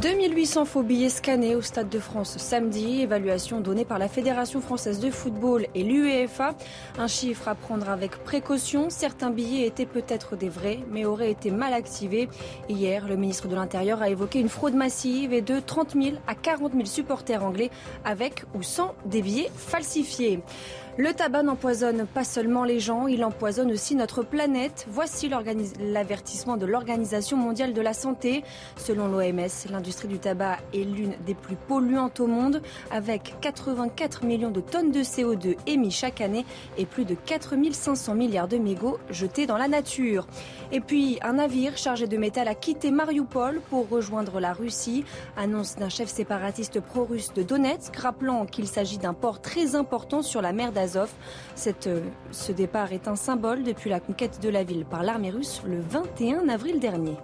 [0.00, 4.98] 2800 faux billets scannés au Stade de France samedi, évaluation donnée par la Fédération française
[4.98, 6.54] de football et l'UEFA.
[6.98, 8.88] Un chiffre à prendre avec précaution.
[8.88, 12.30] Certains billets étaient peut-être des vrais, mais auraient été mal activés.
[12.70, 16.34] Hier, le ministre de l'Intérieur a évoqué une fraude massive et de 30 000 à
[16.34, 17.68] 40 000 supporters anglais
[18.02, 20.40] avec ou sans des billets falsifiés.
[20.98, 24.86] Le tabac n'empoisonne pas seulement les gens, il empoisonne aussi notre planète.
[24.90, 25.30] Voici
[25.80, 28.42] l'avertissement de l'Organisation mondiale de la santé.
[28.76, 32.60] Selon l'OMS, l'industrie du tabac est l'une des plus polluantes au monde,
[32.90, 36.44] avec 84 millions de tonnes de CO2 émis chaque année
[36.76, 40.26] et plus de 4500 milliards de mégots jetés dans la nature.
[40.72, 45.04] Et puis, un navire chargé de métal a quitté Mariupol pour rejoindre la Russie.
[45.36, 50.42] Annonce d'un chef séparatiste pro-russe de Donetsk, rappelant qu'il s'agit d'un port très important sur
[50.42, 51.10] la mer d'Azov.
[51.86, 52.00] Euh,
[52.30, 55.80] ce départ est un symbole depuis la conquête de la ville par l'armée russe le
[55.80, 57.16] 21 avril dernier.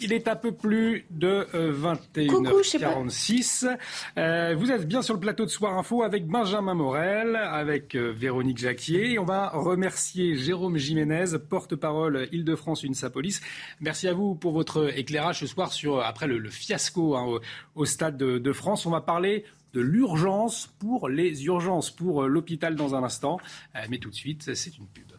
[0.00, 3.66] Il est un peu plus de 21h46.
[3.66, 3.76] Euh,
[4.18, 8.58] euh, vous êtes bien sur le plateau de Soir Info avec Benjamin Morel, avec Véronique
[8.58, 9.18] Jacquier.
[9.18, 13.40] On va remercier Jérôme Jiménez, porte-parole Île-de-France UNSA-Police.
[13.80, 17.40] Merci à vous pour votre éclairage ce soir sur, après le, fiasco hein,
[17.74, 18.86] au, Stade de, France.
[18.86, 23.38] On va parler de l'urgence pour les urgences, pour l'hôpital dans un instant.
[23.88, 25.11] mais tout de suite, c'est une pub.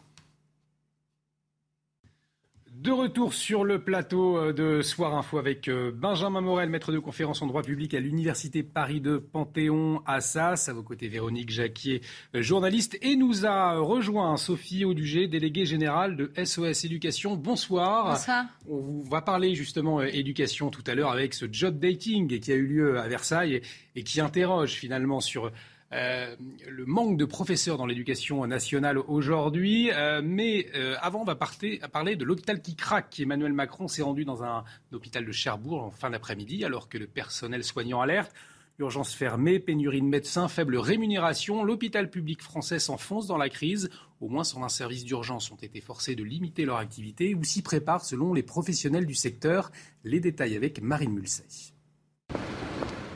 [2.84, 6.98] De retour sur le plateau euh, de Soir Info avec euh, Benjamin Morel, maître de
[6.98, 10.68] conférence en droit public à l'Université Paris de Panthéon Assas.
[10.68, 12.02] À vos côtés, Véronique Jacquier,
[12.34, 12.98] euh, journaliste.
[13.00, 17.36] Et nous a rejoint Sophie Audugé, déléguée générale de SOS Éducation.
[17.36, 18.10] Bonsoir.
[18.10, 18.44] Bonsoir.
[18.68, 22.66] On va parler justement éducation tout à l'heure avec ce job dating qui a eu
[22.66, 23.62] lieu à Versailles
[23.96, 25.50] et qui interroge finalement sur
[25.94, 26.34] euh,
[26.68, 29.92] le manque de professeurs dans l'éducation nationale aujourd'hui.
[29.92, 33.20] Euh, mais euh, avant, on va parler de l'hôpital qui craque.
[33.20, 37.06] Emmanuel Macron s'est rendu dans un, hôpital de Cherbourg en fin d'après-midi, alors que le
[37.06, 38.32] personnel soignant alerte.
[38.80, 41.62] Urgence fermée, pénurie de médecins, faible rémunération.
[41.62, 43.88] L'hôpital public français s'enfonce dans la crise.
[44.20, 48.04] Au moins, un services d'urgence ont été forcés de limiter leur activité ou s'y préparent
[48.04, 49.70] selon les professionnels du secteur.
[50.02, 51.44] Les détails avec Marine Mulsey.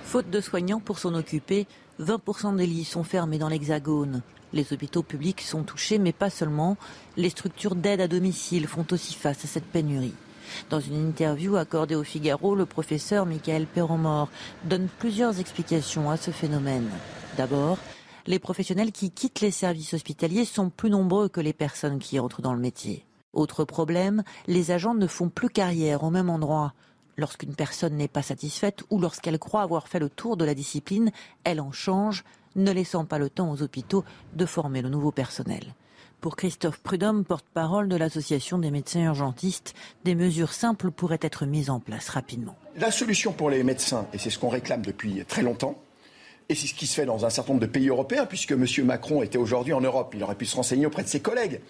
[0.05, 1.66] Faute de soignants pour s'en occuper,
[2.01, 4.22] 20% des lits sont fermés dans l'Hexagone.
[4.53, 6.76] Les hôpitaux publics sont touchés, mais pas seulement.
[7.16, 10.14] Les structures d'aide à domicile font aussi face à cette pénurie.
[10.70, 14.30] Dans une interview accordée au Figaro, le professeur Michael Perromort
[14.64, 16.88] donne plusieurs explications à ce phénomène.
[17.36, 17.78] D'abord,
[18.26, 22.42] les professionnels qui quittent les services hospitaliers sont plus nombreux que les personnes qui entrent
[22.42, 23.05] dans le métier.
[23.32, 26.74] Autre problème, les agents ne font plus carrière au même endroit.
[27.19, 31.11] Lorsqu'une personne n'est pas satisfaite ou lorsqu'elle croit avoir fait le tour de la discipline,
[31.43, 32.23] elle en change,
[32.55, 34.05] ne laissant pas le temps aux hôpitaux
[34.35, 35.75] de former le nouveau personnel.
[36.21, 41.71] Pour Christophe Prudhomme, porte-parole de l'Association des médecins urgentistes, des mesures simples pourraient être mises
[41.71, 42.57] en place rapidement.
[42.77, 45.77] La solution pour les médecins, et c'est ce qu'on réclame depuis très longtemps,
[46.49, 48.64] et c'est ce qui se fait dans un certain nombre de pays européens, puisque M.
[48.85, 51.61] Macron était aujourd'hui en Europe, il aurait pu se renseigner auprès de ses collègues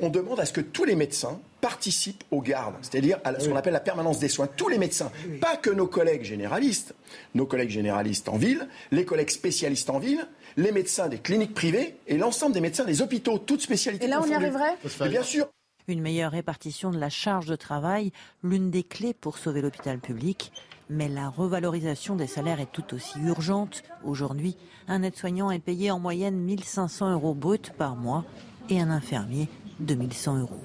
[0.00, 3.56] on demande à ce que tous les médecins participent aux gardes, c'est-à-dire à, ce qu'on
[3.56, 4.46] appelle la permanence des soins.
[4.46, 6.94] Tous les médecins, pas que nos collègues généralistes,
[7.34, 10.26] nos collègues généralistes en ville, les collègues spécialistes en ville,
[10.56, 14.04] les médecins des cliniques privées et l'ensemble des médecins des hôpitaux, toutes spécialités.
[14.04, 14.76] Et là, on y arriverait
[15.08, 15.48] Bien sûr.
[15.88, 20.52] Une meilleure répartition de la charge de travail, l'une des clés pour sauver l'hôpital public.
[20.90, 23.82] Mais la revalorisation des salaires est tout aussi urgente.
[24.04, 28.24] Aujourd'hui, un aide-soignant est payé en moyenne 1500 euros bruts par mois
[28.70, 29.48] et un infirmier
[29.80, 30.60] 2100 euros.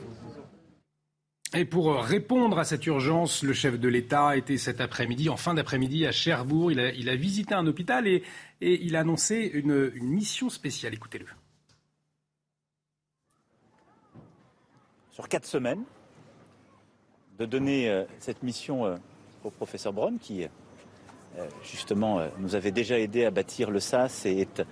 [1.55, 5.53] Et pour répondre à cette urgence, le chef de l'État était cet après-midi, en fin
[5.53, 6.71] d'après-midi, à Cherbourg.
[6.71, 8.23] Il a, visité un hôpital et,
[8.59, 10.95] il a annoncé une, mission spéciale.
[10.95, 11.27] Écoutez-le.
[15.11, 15.83] Sur quatre semaines,
[17.37, 18.95] de donner euh, cette mission euh,
[19.43, 24.39] au professeur Braun, qui euh, justement nous avait déjà aidé à bâtir le SAS et
[24.39, 24.63] est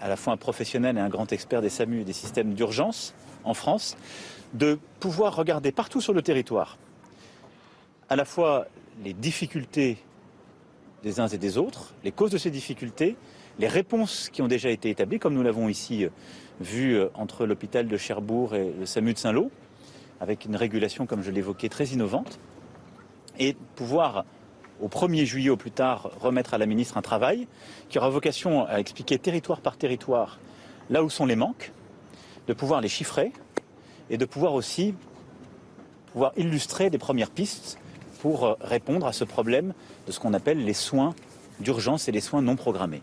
[0.00, 3.14] à la fois un professionnel et un grand expert des SAMU et des systèmes d'urgence
[3.44, 3.96] en France,
[4.52, 6.78] de pouvoir regarder partout sur le territoire
[8.08, 8.66] à la fois
[9.02, 9.98] les difficultés
[11.02, 13.16] des uns et des autres, les causes de ces difficultés,
[13.58, 16.08] les réponses qui ont déjà été établies, comme nous l'avons ici euh,
[16.60, 19.50] vu euh, entre l'hôpital de Cherbourg et le SAMU de Saint-Lô,
[20.20, 22.38] avec une régulation, comme je l'évoquais, très innovante,
[23.38, 24.24] et pouvoir,
[24.80, 27.46] au 1er juillet au plus tard, remettre à la ministre un travail
[27.88, 30.38] qui aura vocation à expliquer territoire par territoire
[30.90, 31.72] là où sont les manques,
[32.46, 33.32] de pouvoir les chiffrer
[34.10, 34.94] et de pouvoir aussi
[36.12, 37.78] pouvoir illustrer des premières pistes
[38.20, 39.74] pour euh, répondre à ce problème
[40.06, 41.14] de ce qu'on appelle les soins
[41.60, 43.02] d'urgence et les soins non programmés.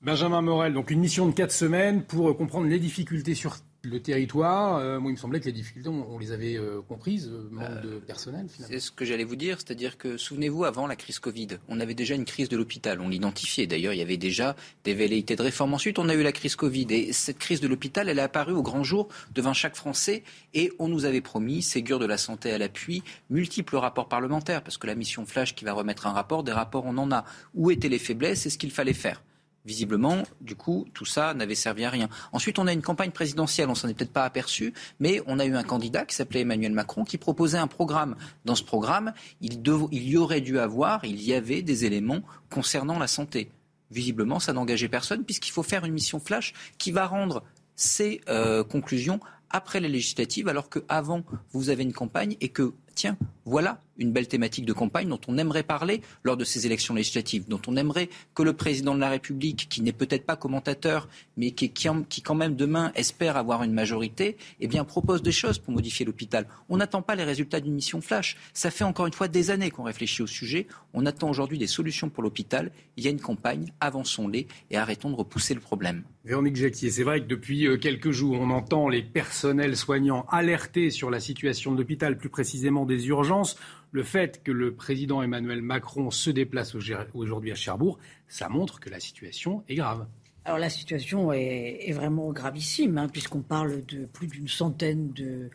[0.00, 3.56] Benjamin Morel, donc une mission de quatre semaines pour comprendre les difficultés sur
[3.88, 7.28] le territoire, euh, moi, il me semblait que les difficultés, on, les avait euh, comprises,
[7.28, 8.74] euh, manque de personnel, finalement.
[8.74, 11.94] C'est ce que j'allais vous dire, c'est-à-dire que, souvenez-vous, avant la crise Covid, on avait
[11.94, 13.66] déjà une crise de l'hôpital, on l'identifiait.
[13.66, 15.74] D'ailleurs, il y avait déjà des velléités de réforme.
[15.74, 16.86] Ensuite, on a eu la crise Covid.
[16.90, 20.22] Et cette crise de l'hôpital, elle est apparue au grand jour devant chaque Français.
[20.54, 24.78] Et on nous avait promis, Ségur de la santé à l'appui, multiples rapports parlementaires, parce
[24.78, 27.24] que la mission Flash qui va remettre un rapport, des rapports, on en a.
[27.54, 28.46] Où étaient les faiblesses?
[28.46, 29.22] Et ce qu'il fallait faire
[29.64, 32.08] Visiblement, du coup, tout ça n'avait servi à rien.
[32.32, 35.44] Ensuite, on a une campagne présidentielle, on s'en est peut-être pas aperçu, mais on a
[35.44, 38.16] eu un candidat qui s'appelait Emmanuel Macron qui proposait un programme.
[38.44, 39.60] Dans ce programme, il,
[39.92, 43.50] y aurait dû avoir, il y avait des éléments concernant la santé.
[43.90, 47.42] Visiblement, ça n'engageait personne puisqu'il faut faire une mission flash qui va rendre
[47.74, 49.20] ces euh, conclusions
[49.50, 51.22] après les législatives, alors qu'avant,
[51.52, 55.38] vous avez une campagne et que, tiens, voilà une belle thématique de campagne dont on
[55.38, 59.10] aimerait parler lors de ces élections législatives, dont on aimerait que le président de la
[59.10, 63.72] République, qui n'est peut-être pas commentateur, mais qui, qui, quand même demain espère avoir une
[63.72, 66.46] majorité, eh bien propose des choses pour modifier l'hôpital.
[66.68, 68.36] On n'attend pas les résultats d'une mission flash.
[68.54, 70.66] Ça fait encore une fois des années qu'on réfléchit au sujet.
[70.94, 72.70] On attend aujourd'hui des solutions pour l'hôpital.
[72.96, 76.04] Il y a une campagne, avançons-les et arrêtons de repousser le problème.
[76.24, 79.02] Véronique Jacquier, c'est vrai que depuis euh, quelques jours, on entend les
[79.38, 83.56] personnels soignants alerter sur la situation de l'hôpital, plus précisément des urgences
[83.92, 86.74] le fait que le président Emmanuel Macron se déplace
[87.14, 90.08] aujourd'hui à Cherbourg, ça montre que la situation est grave.
[90.44, 95.50] Alors la situation est, vraiment gravissime, hein, puisqu'on parle de plus d'une centaine de,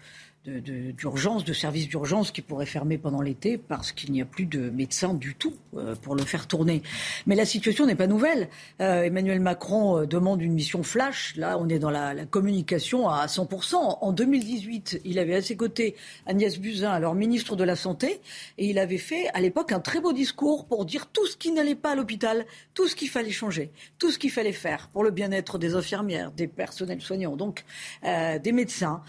[0.45, 4.69] d'urgence, de, services d'urgence qui pourraient fermer pendant l'été parce qu'il n'y a plus de
[4.69, 6.83] médecins du tout euh, pour le faire tourner.
[7.27, 8.49] Mais la situation n'est pas nouvelle.
[8.81, 11.35] Euh, Emmanuel Macron euh, demande une mission flash.
[11.37, 13.75] Là, on est dans la, la, communication à 100%.
[14.01, 18.19] En 2018, il avait à ses côtés Agnès Buzyn, alors ministre de la Santé,
[18.57, 21.53] et il avait fait à l'époque un très beau discours pour dire tout ce qui
[21.53, 25.05] n'allait pas à l'hôpital, tout ce qu'il fallait changer, tout ce qu'il fallait faire pour
[25.05, 27.63] le bien-être des infirmières, des personnels soignants, donc
[28.03, 29.01] des médecins,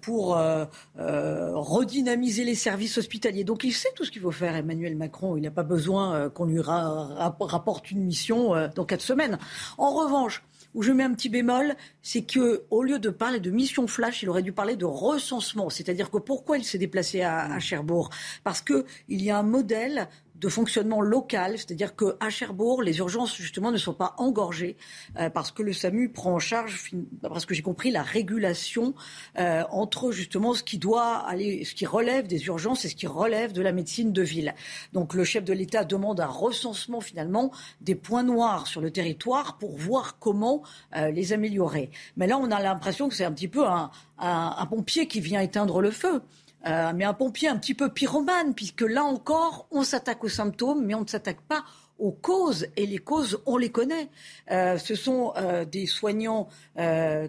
[0.00, 0.66] pour euh,
[0.98, 3.44] euh, redynamiser les services hospitaliers.
[3.44, 5.36] Donc il sait tout ce qu'il faut faire, Emmanuel Macron.
[5.36, 9.38] Il n'a pas besoin euh, qu'on lui rapporte une mission dans quatre semaines.
[9.78, 10.42] En revanche,
[10.74, 14.22] où je mets un petit bémol, c'est que au lieu de parler de mission flash,
[14.22, 15.70] il aurait dû parler de recensement.
[15.70, 18.10] C'est-à-dire que pourquoi il s'est déplacé à, à Cherbourg?
[18.42, 23.70] Parce qu'il y a un modèle de fonctionnement local, c'est-à-dire qu'à Cherbourg, les urgences justement
[23.70, 24.76] ne sont pas engorgées
[25.18, 26.90] euh, parce que le SAMU prend en charge,
[27.22, 28.94] d'après ce que j'ai compris, la régulation
[29.38, 33.06] euh, entre justement ce qui doit aller, ce qui relève des urgences et ce qui
[33.06, 34.54] relève de la médecine de ville.
[34.92, 39.56] Donc le chef de l'État demande un recensement finalement des points noirs sur le territoire
[39.56, 40.62] pour voir comment
[40.96, 41.90] euh, les améliorer.
[42.16, 45.40] Mais là, on a l'impression que c'est un petit peu un, un pompier qui vient
[45.40, 46.22] éteindre le feu.
[46.66, 50.84] Euh, mais un pompier un petit peu pyromane, puisque là encore, on s'attaque aux symptômes,
[50.84, 51.64] mais on ne s'attaque pas
[51.98, 52.66] aux causes.
[52.76, 54.08] Et les causes, on les connaît.
[54.50, 56.48] Euh, ce sont euh, des soignants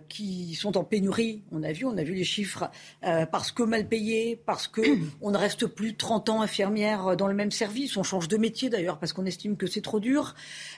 [0.09, 1.43] qui sont en pénurie.
[1.51, 2.69] On a vu, on a vu les chiffres,
[3.01, 4.81] parce que mal payés, parce que
[5.21, 7.95] on ne reste plus 30 ans infirmière dans le même service.
[7.97, 10.33] On change de métier d'ailleurs parce qu'on estime que c'est trop dur.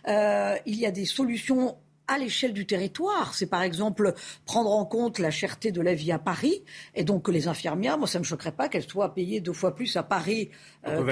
[0.05, 1.77] il y a des solutions
[2.07, 3.33] à l'échelle du territoire.
[3.33, 4.13] C'est par exemple
[4.45, 6.63] prendre en compte la cherté de la vie à Paris.
[6.95, 9.53] Et donc que les infirmières, moi ça ne me choquerait pas qu'elles soient payées deux
[9.53, 10.49] fois plus à Paris
[10.87, 11.03] euh,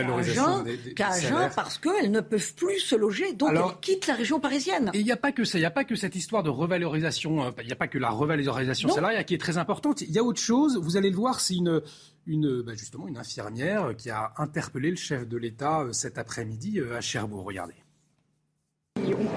[0.95, 3.33] qu'à Agen, parce qu'elles ne peuvent plus se loger.
[3.33, 4.91] Donc elles quittent la région parisienne.
[4.93, 6.49] Et il n'y a pas que ça, il n'y a pas que cette histoire de
[6.49, 10.01] revalorisation, euh, il n'y a pas que la revalorisation salariale qui est très importante.
[10.01, 11.81] Il y a autre chose, vous allez le voir, c'est une
[12.27, 16.81] une, bah, justement une infirmière qui a interpellé le chef de l'État euh, cet après-midi
[16.81, 17.45] à Cherbourg.
[17.45, 17.75] Regardez.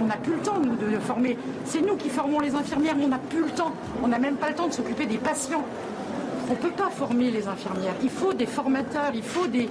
[0.01, 1.37] On n'a plus le temps, nous, de former.
[1.65, 3.73] C'est nous qui formons les infirmières, on n'a plus le temps.
[4.03, 5.65] On n'a même pas le temps de s'occuper des patients.
[6.49, 7.95] On ne peut pas former les infirmières.
[8.03, 9.69] Il faut des formateurs, il faut des,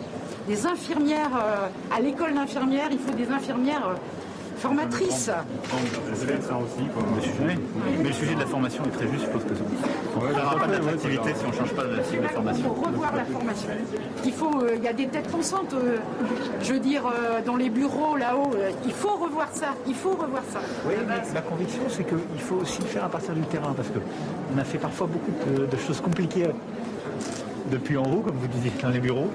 [0.65, 3.95] infirmières euh, à l'école d'infirmières, il faut des infirmières euh,
[4.57, 5.29] formatrice.
[7.45, 10.67] Mais le sujet de la formation est très juste, je pense que ça n'aura pas
[10.67, 12.63] d'attractivité si on ne change pas de cible de formation.
[12.63, 13.69] Il faut revoir la formation.
[14.25, 15.97] Il faut, euh, il y a des têtes pensantes, euh,
[16.61, 18.51] je veux dire, euh, dans les bureaux là-haut.
[18.85, 19.67] il faut revoir ça.
[19.87, 20.59] Il faut revoir ça.
[20.87, 20.95] Oui,
[21.33, 24.63] ma conviction, c'est qu'il faut aussi le faire à partir du terrain, parce qu'on a
[24.63, 26.47] fait parfois beaucoup de choses compliquées
[27.71, 29.29] depuis en haut, comme vous disiez, dans les bureaux.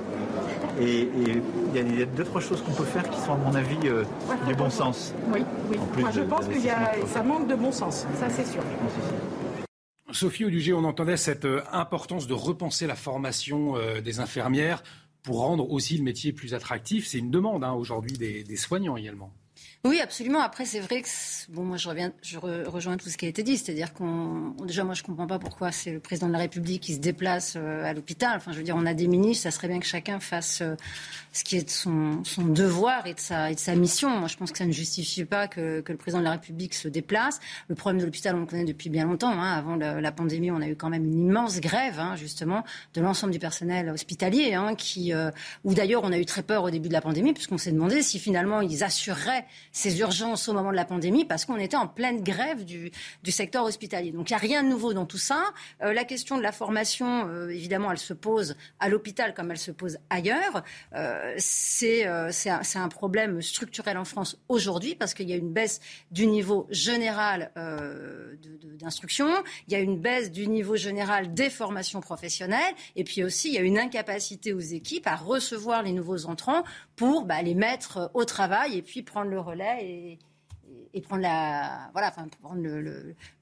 [0.82, 3.76] Et il y, a deux, trois choses qu'on peut faire qui sont, à mon avis,
[3.84, 4.02] euh,
[4.48, 5.14] du bon sens.
[5.32, 5.76] Oui, oui.
[6.00, 6.58] Moi, je pense que
[7.06, 8.62] ça manque de bon sens, ça c'est sûr.
[10.10, 14.82] Sophie Audugé, on entendait cette euh, importance de repenser la formation euh, des infirmières
[15.22, 17.06] pour rendre aussi le métier plus attractif.
[17.06, 19.32] C'est une demande hein, aujourd'hui des soignants également.
[19.84, 20.38] Oui, absolument.
[20.38, 21.08] Après, c'est vrai que
[21.48, 24.84] bon, moi, je reviens, je rejoins tout ce qui a été dit, c'est-à-dire qu'on déjà,
[24.84, 27.84] moi, je comprends pas pourquoi c'est le président de la République qui se déplace euh,
[27.84, 28.36] à l'hôpital.
[28.36, 30.76] Enfin, je veux dire, on a des ministres, ça serait bien que chacun fasse euh,
[31.32, 34.10] ce qui est de son, son, devoir et de sa et de sa mission.
[34.10, 36.74] Moi, je pense que ça ne justifie pas que, que le président de la République
[36.74, 37.40] se déplace.
[37.68, 39.32] Le problème de l'hôpital, on le connaît depuis bien longtemps.
[39.32, 39.52] Hein.
[39.52, 42.64] Avant la, pandémie, on a eu quand même une immense grève, hein, justement,
[42.94, 45.30] de l'ensemble du personnel hospitalier, hein, qui, euh,
[45.64, 48.02] où d'ailleurs, on a eu très peur au début de la pandémie, puisqu'on s'est demandé
[48.02, 51.86] si finalement ils assureraient ces urgences au moment de la pandémie parce qu'on était en
[51.86, 52.90] pleine grève du,
[53.22, 54.12] du secteur hospitalier.
[54.12, 55.44] Donc il n'y a rien de nouveau dans tout ça.
[55.82, 59.58] Euh, la question de la formation, euh, évidemment, elle se pose à l'hôpital comme elle
[59.58, 60.62] se pose ailleurs.
[60.94, 66.26] Euh, c'est un, problème structurel en France aujourd'hui parce qu'il y a une baisse du
[66.26, 67.50] niveau général
[68.78, 69.28] d'instruction,
[69.68, 73.54] il y a une baisse du niveau général des formations professionnelles et puis aussi il
[73.54, 76.64] y a une incapacité aux équipes à recevoir les nouveaux entrants
[76.96, 80.18] pour bah, les mettre au travail et puis prendre le relais
[80.94, 81.90] et, prendre la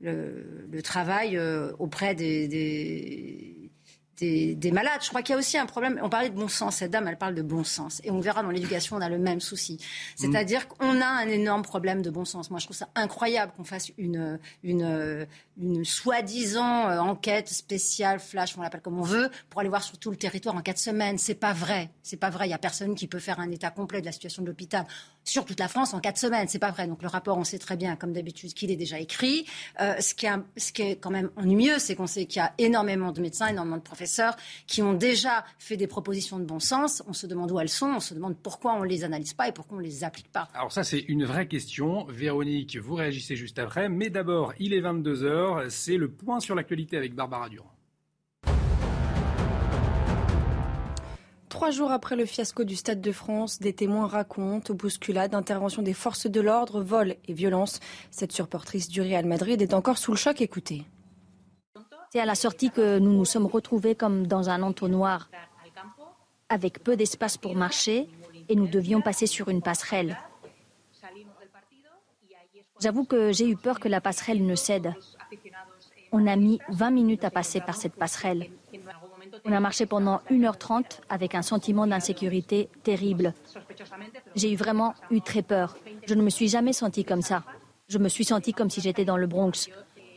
[0.00, 3.59] le, travail euh, auprès des, des,
[4.72, 5.00] malades.
[5.02, 6.00] Je crois qu'il y a aussi un problème.
[6.02, 6.76] On parlait de bon sens.
[6.76, 8.00] Cette dame, elle parle de bon sens.
[8.04, 9.78] Et on verra dans l'éducation, on a le même souci.
[10.16, 12.50] C'est-à-dire qu'on a un énorme problème de bon sens.
[12.50, 15.26] Moi, je trouve ça incroyable qu'on fasse une, une,
[15.61, 19.98] une soi-disant euh, enquête spéciale, flash, on l'appelle comme on veut, pour aller voir sur
[19.98, 21.18] tout le territoire en quatre semaines.
[21.18, 21.90] C'est pas vrai.
[22.02, 22.46] C'est pas vrai.
[22.46, 24.86] Il y a personne qui peut faire un état complet de la situation de l'hôpital
[25.24, 26.48] sur toute la France en quatre semaines.
[26.48, 26.86] C'est pas vrai.
[26.86, 29.46] Donc le rapport, on sait très bien, comme d'habitude, qu'il est déjà écrit.
[29.80, 30.26] Euh, ce, qui
[30.82, 33.82] est, quand même ennuyeux, c'est qu'on sait qu'il y a énormément de médecins, énormément de
[33.82, 34.36] professeurs
[34.66, 37.02] qui ont déjà fait des propositions de bon sens.
[37.06, 37.92] On se demande où elles sont.
[37.96, 40.48] On se demande pourquoi on les analyse pas et pourquoi on les applique pas.
[40.54, 42.06] Alors ça, c'est une vraie question.
[42.08, 43.88] Véronique, vous réagissez juste après.
[43.88, 45.24] Mais d'abord, il est 22
[45.68, 47.70] c'est le point sur l'actualité avec Barbara Durand.
[51.48, 55.92] Trois jours après le fiasco du Stade de France, des témoins racontent bousculades, intervention des
[55.92, 57.80] forces de l'ordre, vols et violences.
[58.11, 60.40] Cette supportrice du Real Madrid est encore sous le choc.
[60.40, 60.84] Écoutez.
[62.12, 65.28] C'est à la sortie que nous nous sommes retrouvés comme dans un entonnoir,
[66.48, 68.09] avec peu d'espace pour marcher,
[68.48, 70.18] et nous devions passer sur une passerelle.
[72.80, 74.94] J'avoue que j'ai eu peur que la passerelle ne cède.
[76.12, 78.50] On a mis 20 minutes à passer par cette passerelle.
[79.44, 83.32] On a marché pendant 1h30 avec un sentiment d'insécurité terrible.
[84.34, 85.76] J'ai vraiment eu très peur.
[86.06, 87.44] Je ne me suis jamais sentie comme ça.
[87.88, 89.70] Je me suis sentie comme si j'étais dans le Bronx.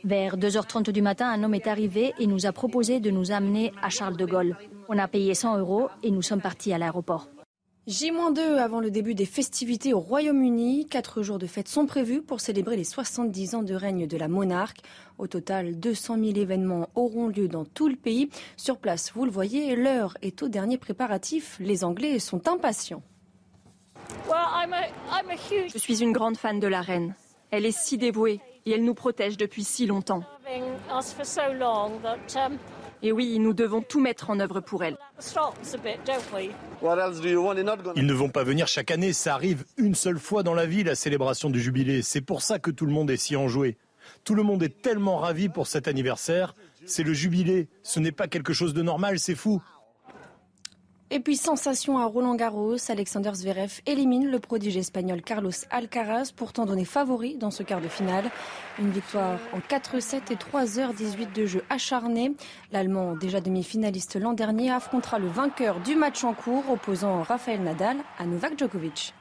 [0.04, 3.72] Vers 2h30 du matin, un homme est arrivé et nous a proposé de nous amener
[3.82, 4.56] à Charles de Gaulle.
[4.88, 7.28] On a payé 100 euros et nous sommes partis à l'aéroport.
[7.86, 10.86] J-2 avant le début des festivités au Royaume-Uni.
[10.86, 14.26] Quatre jours de fête sont prévus pour célébrer les 70 ans de règne de la
[14.26, 14.78] monarque.
[15.18, 18.30] Au total, 200 000 événements auront lieu dans tout le pays.
[18.56, 21.58] Sur place, vous le voyez, l'heure est au dernier préparatif.
[21.60, 23.02] Les Anglais sont impatients.
[25.68, 27.14] Je suis une grande fan de la reine.
[27.50, 30.24] Elle est si dévouée et elle nous protège depuis si longtemps.
[33.02, 34.96] Et oui, nous devons tout mettre en œuvre pour elle.
[37.96, 40.82] Ils ne vont pas venir chaque année, ça arrive une seule fois dans la vie,
[40.82, 42.02] la célébration du jubilé.
[42.02, 43.76] C'est pour ça que tout le monde est si enjoué.
[44.24, 46.54] Tout le monde est tellement ravi pour cet anniversaire.
[46.86, 49.62] C'est le jubilé, ce n'est pas quelque chose de normal, c'est fou.
[51.16, 56.66] Et puis, sensation à Roland Garros, Alexander Zverev élimine le prodige espagnol Carlos Alcaraz, pourtant
[56.66, 58.32] donné favori dans ce quart de finale.
[58.80, 62.32] Une victoire en 4-7 et 3h18 de jeu acharné.
[62.72, 67.98] L'Allemand, déjà demi-finaliste l'an dernier, affrontera le vainqueur du match en cours, opposant Rafael Nadal
[68.18, 69.14] à Novak Djokovic.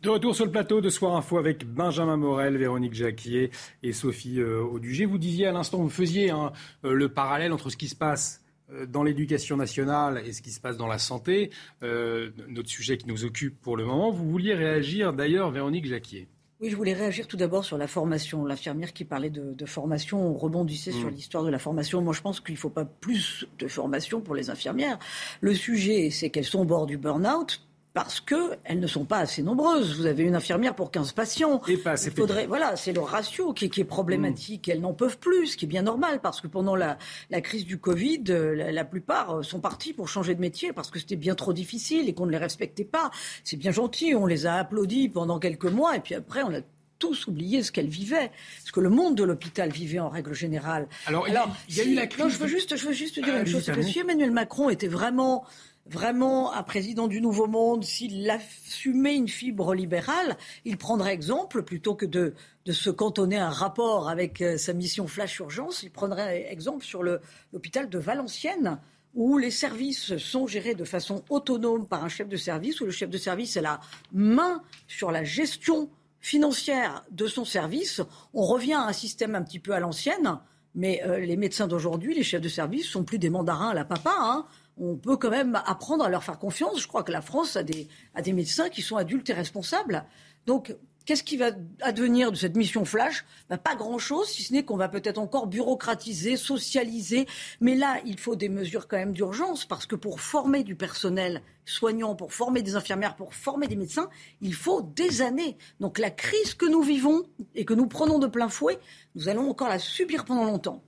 [0.00, 3.50] De retour sur le plateau de Soir Info avec Benjamin Morel, Véronique Jacquier
[3.82, 5.04] et Sophie euh, Audugé.
[5.04, 6.52] Vous disiez à l'instant, vous faisiez hein,
[6.86, 8.40] euh, le parallèle entre ce qui se passe
[8.88, 11.50] dans l'éducation nationale et ce qui se passe dans la santé,
[11.82, 14.10] euh, notre sujet qui nous occupe pour le moment.
[14.10, 16.28] Vous vouliez réagir d'ailleurs, Véronique Jacquier.
[16.60, 18.44] Oui, je voulais réagir tout d'abord sur la formation.
[18.44, 21.14] L'infirmière qui parlait de, formation, on rebondissait sur mm.
[21.14, 22.02] l'histoire de la formation.
[22.02, 24.98] Moi, je pense qu'il ne faut pas plus de formation pour les infirmières.
[25.40, 27.62] Le sujet, c'est qu'elles sont au bord du burn-out
[27.92, 29.96] parce qu'elles ne sont pas assez nombreuses.
[29.96, 31.60] Vous avez une infirmière pour 15 patients.
[31.66, 34.68] Et pas assez Il faudrait, voilà, c'est le ratio qui, est problématique.
[34.68, 36.98] Elles n'en peuvent plus, ce qui est bien normal, parce que pendant la,
[37.42, 40.98] crise du Covid, euh, la, plupart euh, sont partis pour changer de métier parce que
[40.98, 43.10] c'était bien trop difficile et qu'on ne les respectait pas.
[43.44, 46.60] C'est bien gentil, on les a applaudis pendant quelques mois et puis après on a
[47.00, 48.30] tous oublié ce qu'elles vivaient,
[48.64, 50.86] ce que le monde de l'hôpital vivait en règle générale.
[51.06, 51.26] Alors,
[51.68, 52.28] il y a eu la crise.
[52.28, 55.44] je veux juste, je veux juste dire une chose, que si Emmanuel Macron était vraiment
[55.90, 61.94] vraiment un président du Nouveau Monde, s'il assumait une fibre libérale, il prendrait exemple, plutôt
[61.94, 62.34] que de,
[62.70, 67.88] se cantonner un rapport avec euh, sa mission Flash Urgence, il prendrait exemple sur l'hôpital
[67.88, 68.78] de Valenciennes,
[69.14, 72.92] où les services sont gérés de façon autonome par un chef de service, où le
[72.92, 73.80] chef de service a la
[74.12, 78.02] main sur la gestion financière de son service.
[78.34, 80.38] On revient à un système un petit peu à l'ancienne,
[80.74, 83.84] mais euh, les médecins d'aujourd'hui, les chefs de service, sont plus des mandarins à la
[83.84, 84.14] papa.
[84.16, 84.46] Hein
[84.80, 86.80] on peut quand même apprendre à leur faire confiance.
[86.80, 87.86] Je crois que la France a des,
[88.32, 90.04] médecins qui sont adultes et responsables.
[90.46, 90.74] Donc,
[91.06, 93.24] Qu'est-ce qui va advenir de cette mission flash?
[93.48, 97.26] Ben, Pas grand-chose, si ce n'est qu'on va peut-être encore bureaucratiser, socialiser.
[97.60, 101.42] Mais là, il faut des mesures quand même d'urgence, parce que pour former du personnel
[101.64, 105.56] soignant, pour former des infirmières, pour former des médecins, il faut des années.
[105.78, 107.22] Donc la crise que nous vivons
[107.54, 108.78] et que nous prenons de plein fouet,
[109.14, 110.82] nous allons encore la subir pendant longtemps.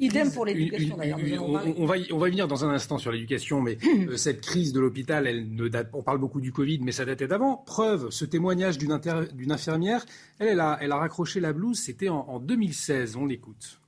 [0.00, 1.18] Idem pour l'éducation d'ailleurs.
[1.78, 3.78] On, va y, on va venir dans un instant sur l'éducation, mais
[4.08, 5.88] euh, cette crise de l'hôpital, elle ne date.
[5.92, 7.56] On parle beaucoup du Covid, mais ça datait d'avant.
[7.56, 10.04] Preuve, ce témoignage d'une infirmière,
[10.38, 11.78] elle, elle a, elle a raccroché la blouse.
[11.78, 13.16] C'était en, 2016.
[13.16, 13.80] On l'écoute.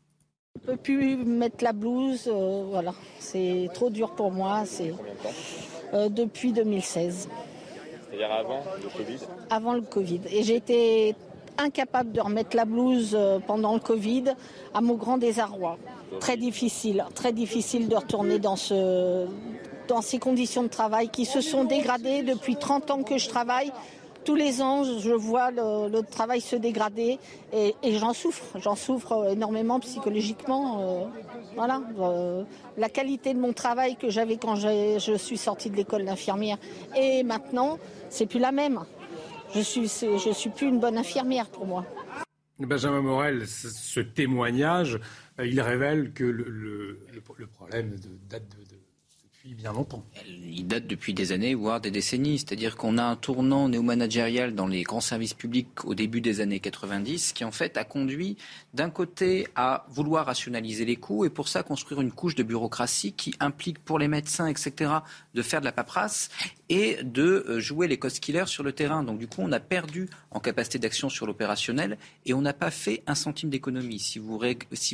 [0.61, 2.95] Je peux plus mettre la blouse, euh, voilà.
[3.19, 4.65] C'est trop dur pour moi.
[4.67, 4.95] C'est
[5.93, 7.29] euh, depuis 2016.
[8.09, 9.19] C'est-à-dire avant le Covid?
[9.51, 10.21] Avant le Covid.
[10.31, 11.17] Et j'ai été
[11.59, 14.35] incapable de remettre la blouse pendant le Covid,
[14.73, 15.79] à mon grand désarroi
[16.21, 22.23] très difficile, très difficile de retourner dans ces conditions de travail qui se sont dégradées
[22.23, 23.73] depuis 30 ans que je travaille.
[24.25, 27.19] Tous les ans, je vois le, travail se dégrader
[27.53, 28.59] et, j'en souffre.
[28.59, 30.81] J'en souffre énormément psychologiquement.
[30.81, 31.05] Euh,
[31.57, 32.43] voilà, euh,
[32.79, 36.57] la qualité de mon travail que j'avais quand je suis sortie de l'école d'infirmière
[36.97, 37.79] et maintenant,
[38.09, 38.81] c'est plus la même.
[39.55, 41.87] Je suis, je suis plus une bonne infirmière pour moi.
[42.59, 45.01] Benjamin Morel, ce témoignage,
[45.39, 46.99] euh, il révèle que le,
[47.53, 47.97] problème
[48.29, 48.57] date
[49.47, 52.39] Il date depuis des années, voire des décennies.
[52.39, 56.61] C'est-à-dire qu'on a un tournant néo-managérial dans les grands services publics au début des années
[56.61, 58.39] 90 qui en fait a conduit
[58.73, 63.13] d'un côté à vouloir rationaliser les coûts et pour ça construire une couche de bureaucratie
[63.13, 64.91] qui implique pour les médecins, etc.,
[65.35, 66.31] de faire de la paperasse
[66.71, 69.05] et de euh, jouer les cost killers sur le terrain.
[69.05, 72.71] Donc du coup, on a perdu en capacité d'action sur l'opérationnel et on n'a pas
[72.71, 73.99] fait un centime d'économie.
[73.99, 74.39] Si vous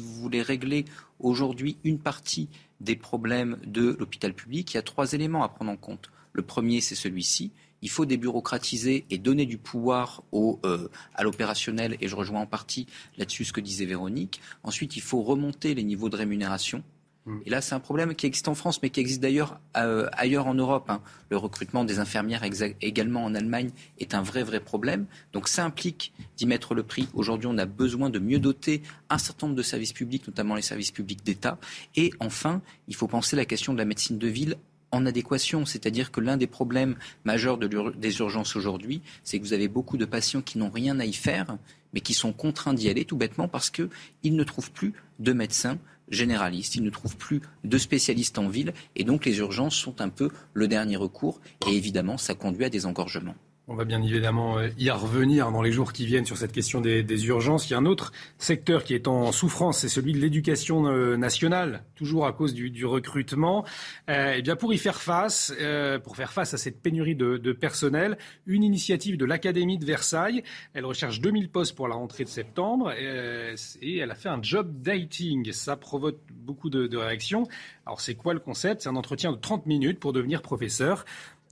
[0.03, 0.87] voulez régler
[1.21, 2.49] aujourd'hui une partie
[2.81, 6.11] des problèmes de l'hôpital public, il y a trois éléments à prendre en compte.
[6.33, 7.53] Le premier, c'est celui-ci.
[7.83, 12.87] Il faut débureaucratiser et donner du pouvoir euh, à l'opérationnel, et je rejoins en partie
[13.17, 14.41] là-dessus ce que disait Véronique.
[14.63, 16.83] Ensuite, il faut remonter les niveaux de rémunération.
[17.27, 17.39] Mm.
[17.47, 20.47] Et là, c'est un problème qui existe en France, mais qui existe d'ailleurs euh, ailleurs
[20.47, 20.91] en Europe.
[20.91, 21.01] Hein.
[21.31, 22.43] Le recrutement des infirmières
[22.81, 25.07] également en Allemagne est un vrai, vrai problème.
[25.33, 27.09] Donc ça implique d'y mettre le prix.
[27.15, 30.63] Aujourd'hui, on a besoin de mieux doter un certain nombre de services publics, notamment les
[30.63, 31.59] services publics d'État.
[31.97, 34.57] Et enfin, il faut penser la question de la médecine de ville
[34.93, 35.67] en adéquation.
[35.67, 40.05] C'est-à-dire que l'un des problèmes majeurs des urgences aujourd'hui, c'est que vous avez beaucoup de
[40.05, 41.57] patients qui n'ont rien à y faire,
[41.93, 43.89] mais qui sont contraints d'y aller tout bêtement parce qu'ils
[44.25, 45.79] ne trouvent plus de médecins
[46.11, 50.09] généralistes, ils ne trouvent plus de spécialistes en ville, et donc les urgences sont un
[50.09, 53.37] peu le dernier recours, et évidemment, ça conduit à des engorgements.
[53.73, 56.81] On va bien évidemment euh, y revenir dans les jours qui viennent sur cette question
[56.81, 57.69] des, urgences.
[57.69, 61.17] Il y a un autre secteur qui est en souffrance, c'est celui de l'éducation euh,
[61.17, 63.65] nationale, toujours à cause du, recrutement.
[64.09, 65.55] Euh, eh bien pour y faire face,
[66.03, 70.43] pour faire face à cette pénurie de, personnel, une initiative de l'Académie de Versailles.
[70.75, 74.83] Elle recherche 2000 postes pour la rentrée de septembre et, elle a fait un job
[74.83, 75.53] dating.
[75.53, 77.47] Ça provoque beaucoup de, de réactions.
[77.87, 78.83] Alors c'est quoi le concept?
[78.83, 81.05] C'est un entretien de 30 minutes pour devenir professeur.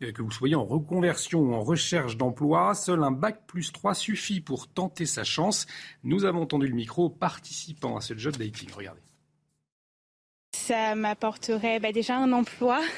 [0.03, 3.95] Euh, que vous soyez en reconversion ou en recherche d'emploi, seul un bac plus 3
[3.95, 5.67] suffit pour tenter sa chance.
[6.05, 8.71] Nous avons entendu le micro participant à ce job dating.
[8.73, 9.01] Regardez.
[10.55, 12.81] Ça m'apporterait bah, déjà un emploi.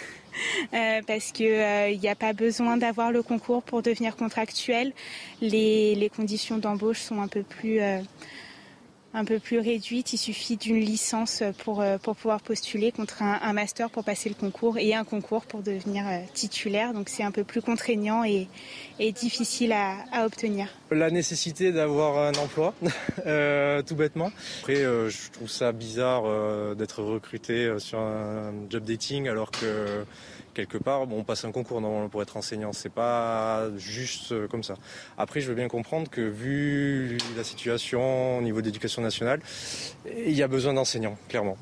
[0.73, 4.93] Euh, parce qu'il n'y euh, a pas besoin d'avoir le concours pour devenir contractuel.
[5.41, 7.81] Les, les conditions d'embauche sont un peu plus
[9.15, 10.13] un peu plus réduite.
[10.13, 14.35] Il suffit d'une licence pour, euh, pour pouvoir postuler contre un, master pour passer le
[14.35, 16.93] concours et un concours pour devenir euh, titulaire.
[16.93, 18.49] Donc c'est un peu plus contraignant et,
[18.99, 20.69] et difficile à, à, obtenir.
[20.91, 22.75] La nécessité d'avoir un emploi,
[23.27, 24.31] euh, tout bêtement.
[24.61, 26.23] Après, je trouve ça bizarre
[26.77, 30.05] d'être recruté sur un job dating alors que
[30.67, 32.73] quelque part, bon, on passe un concours normalement pour être enseignant.
[32.73, 34.75] C'est pas juste euh, comme ça.
[35.17, 39.41] Après, je veux bien comprendre que vu la situation au niveau d'éducation nationale,
[40.07, 41.57] il y a besoin d'enseignants, clairement.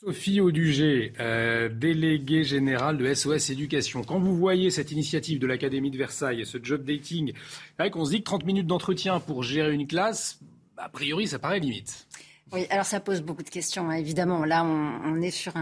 [0.00, 4.02] Sophie Audugé, euh, déléguée générale de SOS Éducation.
[4.02, 8.10] Quand vous voyez cette initiative de l'Académie de Versailles, ce job dating, c'est vrai se
[8.10, 10.40] dit que 30 minutes d'entretien pour gérer une classe,
[10.78, 12.08] a priori, ça paraît limite.
[12.52, 13.94] Oui, alors ça pose beaucoup de questions, hein.
[13.94, 14.44] évidemment.
[14.44, 15.52] Là, on, est sur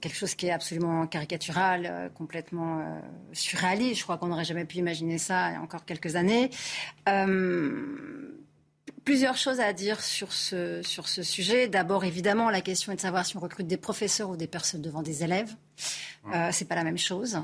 [0.00, 3.00] quelque chose qui est absolument caricatural, euh, complètement euh,
[3.32, 3.98] surréaliste.
[3.98, 6.50] Je crois qu'on n'aurait jamais pu imaginer ça il y a encore quelques années.
[7.08, 8.38] Euh,
[9.04, 10.82] plusieurs choses à dire sur ce
[11.22, 11.66] sujet.
[11.66, 14.82] D'abord, évidemment, la question est de savoir si on recrute des professeurs ou des personnes
[14.82, 15.56] devant des élèves.
[16.32, 17.40] Euh, c'est pas la même chose.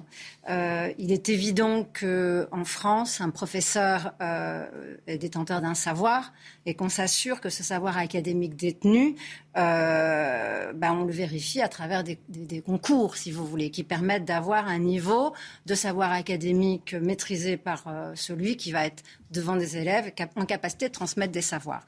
[0.48, 6.32] Euh, il est évident qu'en France, un professeur euh, est détenteur d'un savoir
[6.64, 9.16] et qu'on s'assure que ce savoir académique détenu,
[9.56, 14.24] euh, ben on le vérifie à travers des, des, concours, si vous voulez, qui permettent
[14.24, 15.34] d'avoir un niveau
[15.66, 17.82] de savoir académique maîtrisé par
[18.14, 19.02] celui qui va être
[19.32, 21.84] devant des élèves en capacité de transmettre des savoirs.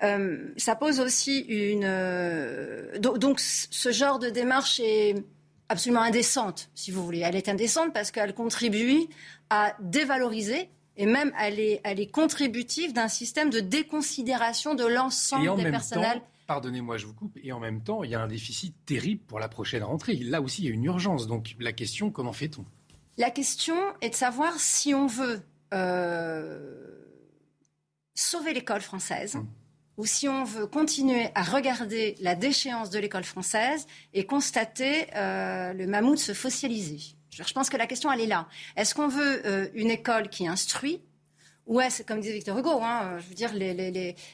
[0.00, 1.88] Ça pose aussi une
[3.00, 5.16] donc ce genre de démarche est
[5.68, 7.20] absolument indécente, si vous voulez.
[7.20, 9.06] Elle est indécente parce qu'elle contribue
[9.50, 16.20] à dévaloriser et même elle est, contributive d'un système de déconsidération de l'ensemble des personnels.
[16.46, 17.38] Pardonnez-moi, je vous coupe.
[17.42, 20.14] Et en même temps, il y a un déficit terrible pour la prochaine rentrée.
[20.16, 21.26] Là aussi, il y a une urgence.
[21.26, 22.64] Donc la question, comment fait-on?
[23.18, 25.42] La question est de savoir si on veut
[25.74, 27.04] euh,
[28.14, 29.36] sauver l'école française.
[29.36, 29.46] Hum
[29.98, 35.72] ou si on veut continuer à regarder la déchéance de l'école française et constater euh,
[35.74, 37.00] le mammouth se fossiliser.
[37.30, 38.48] Je pense que la question, elle est là.
[38.76, 41.02] Est-ce qu'on veut euh, une école qui instruit
[41.68, 42.80] Ouais, c'est comme disait Victor Hugo.
[42.82, 43.52] Hein, je veux dire,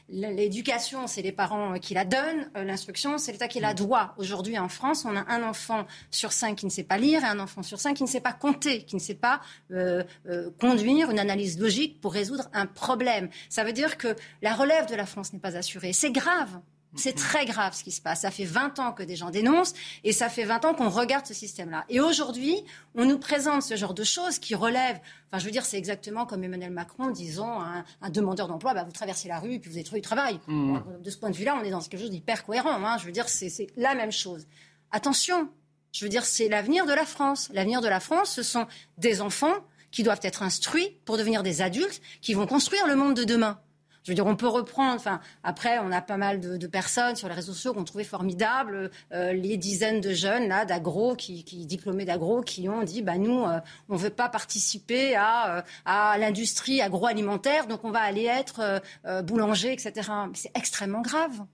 [0.08, 2.48] l'éducation, c'est les parents qui la donnent.
[2.56, 4.14] Euh, l'instruction, c'est l'État qui la doit.
[4.18, 7.26] Aujourd'hui, en France, on a un enfant sur cinq qui ne sait pas lire et
[7.26, 9.40] un enfant sur cinq qui ne sait pas compter, qui ne sait pas
[9.72, 13.28] euh, euh, conduire une analyse logique pour résoudre un problème.
[13.48, 15.92] Ça veut dire que la relève de la France n'est pas assurée.
[15.92, 16.60] C'est grave.
[16.96, 18.20] C'est très grave ce qui se passe.
[18.20, 19.74] Ça fait 20 ans que des gens dénoncent
[20.04, 21.84] et ça fait 20 ans qu'on regarde ce système-là.
[21.88, 22.64] Et aujourd'hui,
[22.94, 25.00] on nous présente ce genre de choses qui relèvent.
[25.28, 28.84] Enfin, je veux dire, c'est exactement comme Emmanuel Macron disant à un, demandeur d'emploi bah,
[28.84, 30.38] vous traversez la rue et puis vous avez trouvé du travail.
[30.46, 30.78] Mmh.
[31.02, 32.84] De ce point de vue-là, on est dans quelque chose d'hyper cohérent.
[32.84, 32.98] Hein.
[32.98, 34.46] Je veux dire, c'est la même chose.
[34.90, 35.48] Attention,
[35.92, 37.50] Je veux dire, c'est l'avenir de la France.
[37.52, 38.66] L'avenir de la France, ce sont
[38.98, 39.54] des enfants
[39.90, 43.60] qui doivent être instruits pour devenir des adultes qui vont construire le monde de demain.
[44.04, 44.96] Je veux dire, on peut reprendre.
[44.96, 48.04] Enfin, après, on a pas mal de, personnes sur les réseaux sociaux qui ont trouvé
[48.04, 53.00] formidable euh, les dizaines de jeunes là d'agro, qui, qui, diplômés d'agro, qui ont dit,
[53.00, 58.00] bah nous, euh, on veut pas participer à, euh, à l'industrie agroalimentaire, donc on va
[58.00, 58.82] aller être
[59.22, 60.10] boulanger, etc.
[60.34, 61.44] c'est extrêmement grave.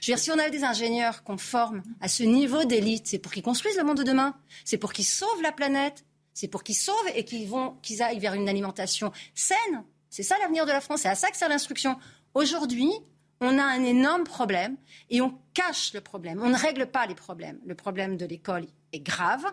[0.00, 3.18] Je veux dire, si on avait des ingénieurs qu'on forme à ce niveau d'élite, c'est
[3.18, 4.34] pour qu'ils construisent le monde de demain,
[4.64, 8.20] c'est pour qu'ils sauvent la planète, c'est pour qu'ils sauvent et qu'ils vont, qu'ils aillent
[8.20, 9.84] vers une alimentation saine.
[10.10, 11.98] C'est ça l'avenir de la France, c'est à ça que sert l'instruction.
[12.34, 12.90] Aujourd'hui,
[13.40, 14.76] on a un énorme problème
[15.10, 16.40] et on cache le problème.
[16.42, 17.58] On ne règle pas les problèmes.
[17.64, 19.44] Le problème de l'école est grave.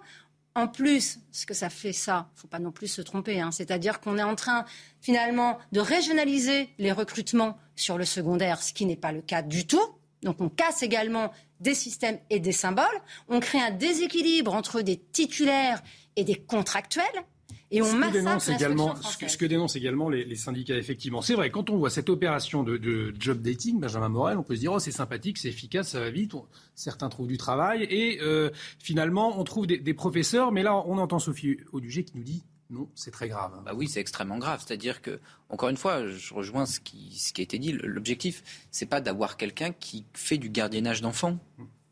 [0.56, 4.00] En plus, ce que ça fait ça, faut pas non plus se tromper, hein, c'est-à-dire
[4.00, 4.66] qu'on est en train
[5.02, 9.68] finalement de régionaliser les recrutements sur le secondaire, ce qui n'est pas le cas du
[9.68, 9.84] tout.
[10.24, 12.86] Donc on casse également des systèmes et des symboles.
[13.28, 15.84] On crée un déséquilibre entre des titulaires
[16.16, 17.26] et des contractuels.
[17.72, 21.22] Et on ce que, dénonce également, ce, que, dénoncent également les, syndicats, effectivement.
[21.22, 24.60] C'est vrai, quand on voit cette opération de, job dating, Benjamin Morel, on peut se
[24.60, 26.34] dire, oh, c'est sympathique, c'est efficace, ça va vite.
[26.76, 27.84] certains trouvent du travail.
[27.84, 30.52] Et euh, finalement, on trouve des, professeurs.
[30.52, 33.52] Mais là, on entend Sophie Audugé qui nous dit, non, c'est très grave.
[33.66, 34.64] Bah oui, c'est extrêmement grave.
[34.66, 37.72] C'est-à-dire que, encore une fois, je rejoins ce qui, ce qui a été dit.
[37.72, 41.40] L'objectif, c'est pas d'avoir quelqu'un qui fait du gardiennage d'enfants.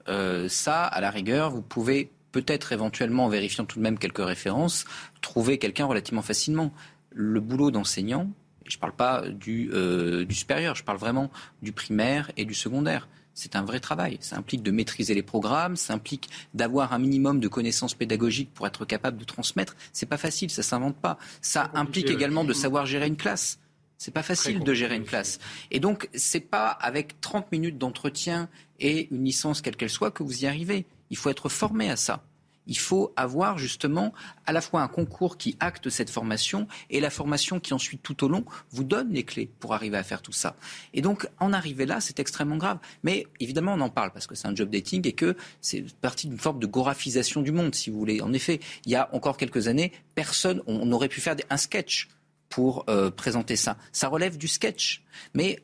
[0.07, 4.25] Euh, ça, à la rigueur, vous pouvez peut-être éventuellement, en vérifiant tout de même quelques
[4.25, 4.85] références,
[5.23, 6.71] trouver quelqu'un relativement facilement.
[7.09, 8.29] Le boulot d'enseignant,
[8.67, 11.31] je ne parle pas du, euh, du supérieur, je parle vraiment
[11.63, 14.17] du primaire et du secondaire c'est un vrai travail.
[14.21, 18.67] Ça implique de maîtriser les programmes, ça implique d'avoir un minimum de connaissances pédagogiques pour
[18.67, 19.75] être capable de transmettre.
[19.91, 21.17] C'est pas facile, ça s'invente pas.
[21.41, 23.59] Ça implique également de savoir gérer une classe.
[23.97, 25.39] C'est pas facile de gérer une classe.
[25.71, 28.49] Et donc, c'est pas avec 30 minutes d'entretien
[28.79, 30.85] et une licence quelle qu'elle soit que vous y arrivez.
[31.09, 32.23] Il faut être formé à ça.
[32.67, 34.13] Il faut avoir justement
[34.45, 38.23] à la fois un concours qui acte cette formation et la formation qui ensuite tout
[38.23, 40.55] au long vous donne les clés pour arriver à faire tout ça.
[40.93, 42.79] Et donc en arriver là, c'est extrêmement grave.
[43.03, 46.27] Mais évidemment, on en parle parce que c'est un job dating et que c'est partie
[46.27, 48.21] d'une forme de gorafisation du monde, si vous voulez.
[48.21, 52.09] En effet, il y a encore quelques années, personne, on aurait pu faire un sketch
[52.49, 53.77] pour euh, présenter ça.
[53.91, 55.01] Ça relève du sketch.
[55.33, 55.59] Mais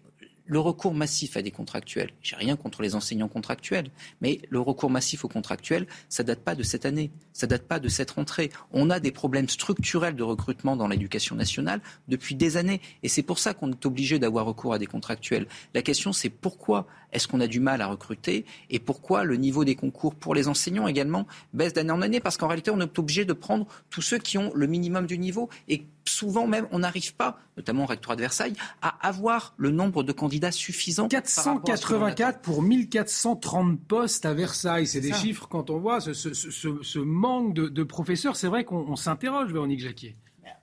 [0.49, 4.89] le recours massif à des contractuels, j'ai rien contre les enseignants contractuels, mais le recours
[4.89, 8.51] massif aux contractuels, ça date pas de cette année, ça date pas de cette rentrée.
[8.73, 13.21] On a des problèmes structurels de recrutement dans l'éducation nationale depuis des années, et c'est
[13.21, 15.47] pour ça qu'on est obligé d'avoir recours à des contractuels.
[15.75, 19.65] La question, c'est pourquoi est-ce qu'on a du mal à recruter et pourquoi le niveau
[19.65, 22.99] des concours pour les enseignants également baisse d'année en année Parce qu'en réalité, on est
[22.99, 26.79] obligé de prendre tous ceux qui ont le minimum du niveau et souvent même, on
[26.79, 31.07] n'arrive pas, notamment au rectorat de Versailles, à avoir le nombre de candidats suffisant.
[31.07, 34.87] 484 pour 1430 postes à Versailles.
[34.87, 39.51] C'est des chiffres, quand on voit ce, manque de, de professeurs, c'est vrai qu'on s'interroge,
[39.51, 40.15] Véronique Jacquier.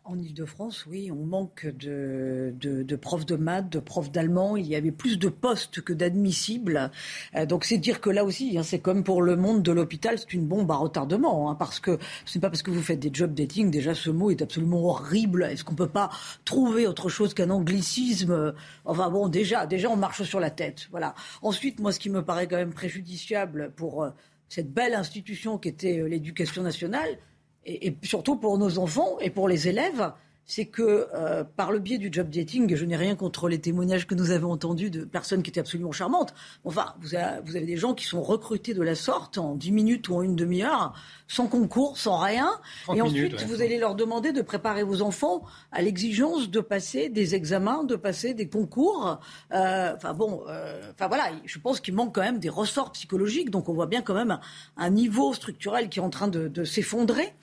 [0.09, 4.57] En Ile-de-France, oui, on manque de, de, profs de maths, de profs d'allemand.
[4.57, 6.93] Il y avait plus de postes que d'admissibles.
[7.35, 10.17] Euh, donc c'est dire que là aussi, hein, c'est comme pour le monde de l'hôpital,
[10.17, 11.51] c'est une bombe à retardement.
[11.51, 14.11] Hein, parce que ce n'est pas parce que vous faites des job dating, déjà ce
[14.11, 15.43] mot est absolument horrible.
[15.43, 16.11] Est-ce qu'on ne peut pas
[16.45, 18.55] trouver autre chose qu'un anglicisme?
[18.85, 20.87] Enfin bon, déjà, déjà on marche sur la tête.
[20.93, 21.17] Voilà.
[21.43, 24.11] Ensuite, moi, ce qui me paraît quand même préjudiciable pour euh,
[24.49, 27.19] cette belle institution qui était euh, l'éducation nationale,
[27.67, 30.13] et, surtout pour nos enfants et pour les élèves,
[30.47, 34.07] c'est que euh, par le biais du job dating, je n'ai rien contre les témoignages
[34.07, 36.35] que nous avons entendus de personnes qui étaient absolument charmantes.
[36.65, 39.73] Enfin, vous avez, vous avez des gens qui sont recrutés de la sorte en 10
[39.73, 40.95] minutes ou en une demi-heure,
[41.27, 42.49] sans concours, sans rien.
[42.95, 45.43] Et ensuite, vous allez leur demander de préparer vos enfants
[45.73, 49.19] à l'exigence de passer des examens, de passer des concours.
[49.53, 53.51] Euh, enfin bon, euh, enfin voilà, je pense qu'il manque quand même des ressorts psychologiques.
[53.51, 54.39] Donc on voit bien quand même
[54.77, 57.35] un, niveau structurel qui est en train de, de s'effondrer.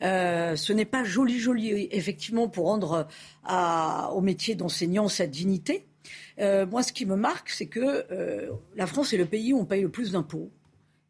[0.00, 3.08] ce n'est pas joli, joli, effectivement pour rendre
[3.44, 5.86] à, au métier d'enseignant sa dignité.
[6.38, 9.60] Euh, moi, ce qui me marque, c'est que euh, la France est le pays où
[9.60, 10.50] on paye le plus d'impôts.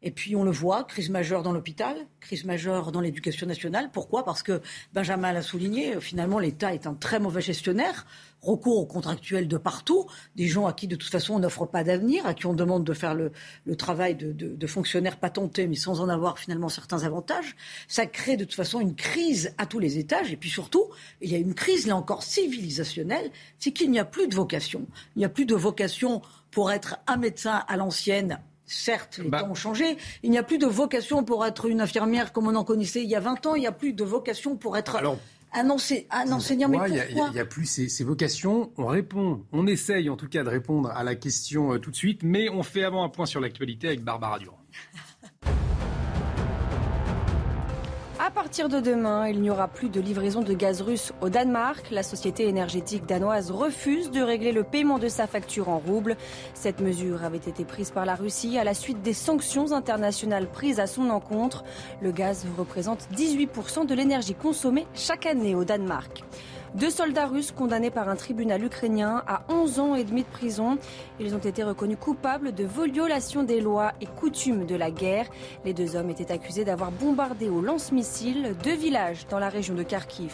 [0.05, 3.89] Et puis on le voit, crise majeure dans l'hôpital, crise majeure dans l'éducation nationale.
[3.91, 4.25] Pourquoi?
[4.25, 4.61] Parce que
[4.93, 8.05] Benjamin l'a souligné, finalement l'État est un très mauvais gestionnaire,
[8.43, 11.83] recours aux contractuels de partout, des gens à qui de toute façon on n'offre pas
[11.83, 13.31] d'avenir, à qui on demande de faire le,
[13.75, 17.55] travail de, de, fonctionnaires patentés mais sans en avoir finalement certains avantages.
[17.87, 20.31] Ça crée de toute façon une crise à tous les étages.
[20.31, 20.85] Et puis surtout,
[21.21, 24.85] il y a une crise là encore civilisationnelle, c'est qu'il n'y a plus de vocation.
[25.15, 26.21] Il n'y a plus de vocation
[26.51, 29.41] pour être un médecin à l'ancienne Certes, les bah.
[29.41, 29.97] temps ont changé.
[30.23, 33.09] Il n'y a plus de vocation pour être une infirmière comme on en connaissait il
[33.09, 33.55] y a 20 ans.
[33.55, 34.97] Il n'y a plus de vocation pour être
[35.53, 36.67] un, enseignant.
[36.69, 38.71] Mais pourquoi Il n'y a, plus ces, vocations.
[38.77, 41.95] On répond, on essaye en tout cas de répondre à la question euh, tout de
[41.95, 44.59] suite, mais on fait avant un point sur l'actualité avec Barbara Durand.
[48.25, 51.91] À partir de demain, il n'y aura plus de livraison de gaz russe au Danemark.
[51.91, 56.15] La société énergétique danoise refuse de régler le paiement de sa facture en roubles.
[56.53, 60.79] Cette mesure avait été prise par la Russie à la suite des sanctions internationales prises
[60.79, 61.65] à son encontre.
[62.01, 66.23] Le gaz représente 18% de l'énergie consommée chaque année au Danemark.
[66.75, 70.79] Deux soldats russes condamnés par un tribunal ukrainien à 11 ans et demi de prison.
[71.19, 75.27] Ils ont été reconnus coupables de violation des lois et coutumes de la guerre.
[75.65, 79.83] Les deux hommes étaient accusés d'avoir bombardé au lance-missiles deux villages dans la région de
[79.83, 80.33] Kharkiv.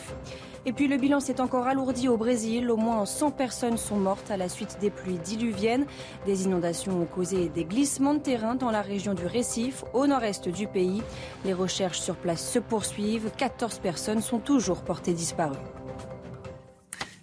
[0.65, 2.72] Et puis le bilan s'est encore alourdi au Brésil.
[2.72, 5.85] Au moins 100 personnes sont mortes à la suite des pluies diluviennes.
[6.26, 10.47] Des inondations ont causé des glissements de terrain dans la région du Récif, au nord-est
[10.47, 11.03] du pays.
[11.43, 13.30] Les recherches sur place se poursuivent.
[13.35, 15.57] 14 personnes sont toujours portées disparues.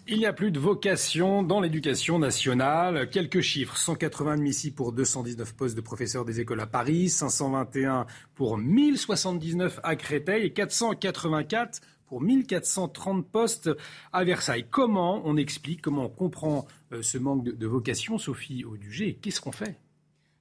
[0.09, 3.11] Il n'y a plus de vocation dans l'éducation nationale.
[3.11, 3.77] Quelques chiffres.
[3.77, 8.07] 180 admis pour 219 postes de professeurs des écoles à Paris, 521
[8.37, 13.70] pour 1079 à Créteil et 484 pour 1430 postes
[14.12, 14.66] à Versailles.
[14.70, 19.51] Comment on explique, comment on comprend euh, ce manque de, vocation, Sophie Audugé Qu'est-ce qu'on
[19.51, 19.77] fait?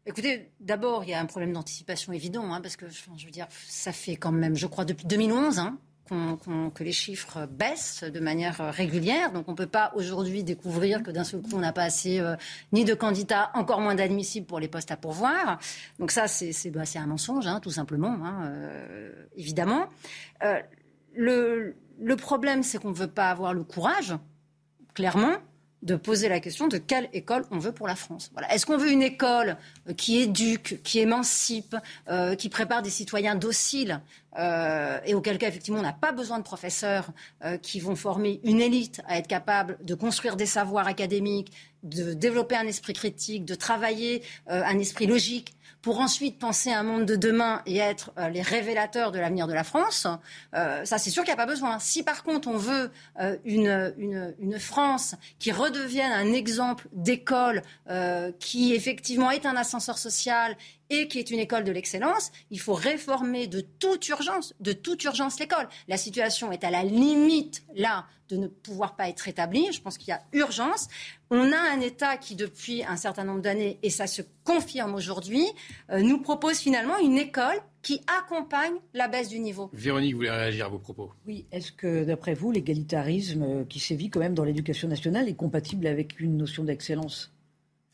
[0.05, 3.47] Écoutez, d'abord, il y a un problème d'anticipation évident, hein, parce que je veux dire,
[3.49, 5.59] ça fait quand même, je crois, depuis 2011,
[6.09, 9.31] que les chiffres baissent de manière régulière.
[9.31, 12.19] Donc on ne peut pas aujourd'hui découvrir que d'un seul coup on n'a pas assez
[12.19, 12.35] euh,
[12.71, 15.59] ni de candidats, encore moins d'admissibles pour les postes à pourvoir.
[15.99, 19.87] Donc ça c'est bah, un mensonge, hein, tout simplement, hein, euh, évidemment.
[20.43, 20.59] Euh,
[21.15, 24.15] le, le problème c'est qu'on ne veut pas avoir le courage,
[24.93, 25.37] clairement,
[25.85, 28.31] de poser la question de quelle école on veut pour la France.
[28.49, 29.55] Est-ce qu'on veut une école
[29.87, 31.75] euh, qui éduque, qui émancipe,
[32.09, 34.01] euh, qui prépare des citoyens dociles
[34.37, 37.11] euh, et auquel cas, effectivement, on n'a pas besoin de professeurs
[37.61, 41.53] qui vont former une élite à être capable de construire des savoirs académiques,
[41.83, 45.54] de développer un esprit critique, de travailler un esprit logique
[45.85, 49.53] pour ensuite penser un monde de demain et être euh, les révélateurs de l'avenir de
[49.53, 50.07] la France,
[50.55, 51.77] euh, ça c'est sûr qu'il n'y a pas besoin.
[51.77, 52.89] Si par contre on veut
[53.19, 57.61] euh, une, une, une, France qui redevienne un exemple d'école
[58.39, 60.57] qui effectivement est un ascenseur social
[60.89, 65.03] et qui est une école de l'excellence, il faut réformer de toute urgence, de toute
[65.03, 65.67] urgence l'école.
[65.87, 69.71] La situation est à la limite là de ne pouvoir pas être rétablie.
[69.71, 70.87] Je pense qu'il y a urgence.
[71.29, 75.45] On a un État qui, depuis un certain nombre d'années, et ça se confirme aujourd'hui,
[75.91, 79.69] euh, nous propose finalement une école qui accompagne la baisse du niveau.
[79.73, 81.11] Véronique, vous voulez réagir à vos propos?
[81.27, 81.45] Oui.
[81.51, 85.85] Est-ce que, d'après vous, l'égalitarisme euh, qui sévit quand même dans l'éducation nationale est compatible
[85.85, 87.34] avec une notion d'excellence?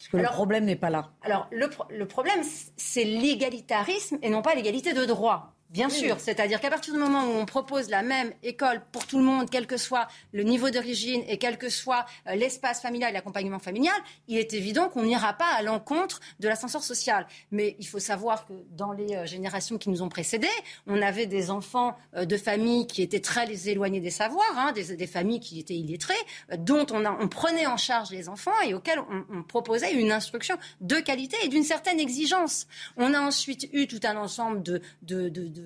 [0.02, 1.12] Parce que le problème n'est pas là.
[1.22, 2.42] Alors, le, le problème,
[2.76, 5.54] c'est l'égalitarisme et non pas l'égalité de droit.
[5.72, 9.18] Bien sûr, c'est-à-dire qu'à partir du moment où on propose la même école pour tout
[9.18, 13.12] le monde, quel que soit le niveau d'origine et quel que soit euh, l'espace familial
[13.12, 13.96] et l'accompagnement familial,
[14.28, 17.28] il est évident qu'on n'ira pas à l'encontre de l'ascenseur social.
[17.52, 20.48] Mais il faut savoir que dans les euh, générations qui nous ont précédés,
[20.88, 25.08] on avait des enfants euh, de familles qui étaient très éloignés des savoirs, hein, des,
[25.08, 26.14] familles qui étaient illettrées,
[26.58, 30.96] dont on, on, prenait en charge les enfants et auxquels on, proposait une instruction de
[30.96, 32.68] qualité et d'une certaine exigence.
[32.98, 35.61] On a ensuite eu tout un ensemble de, de, de de,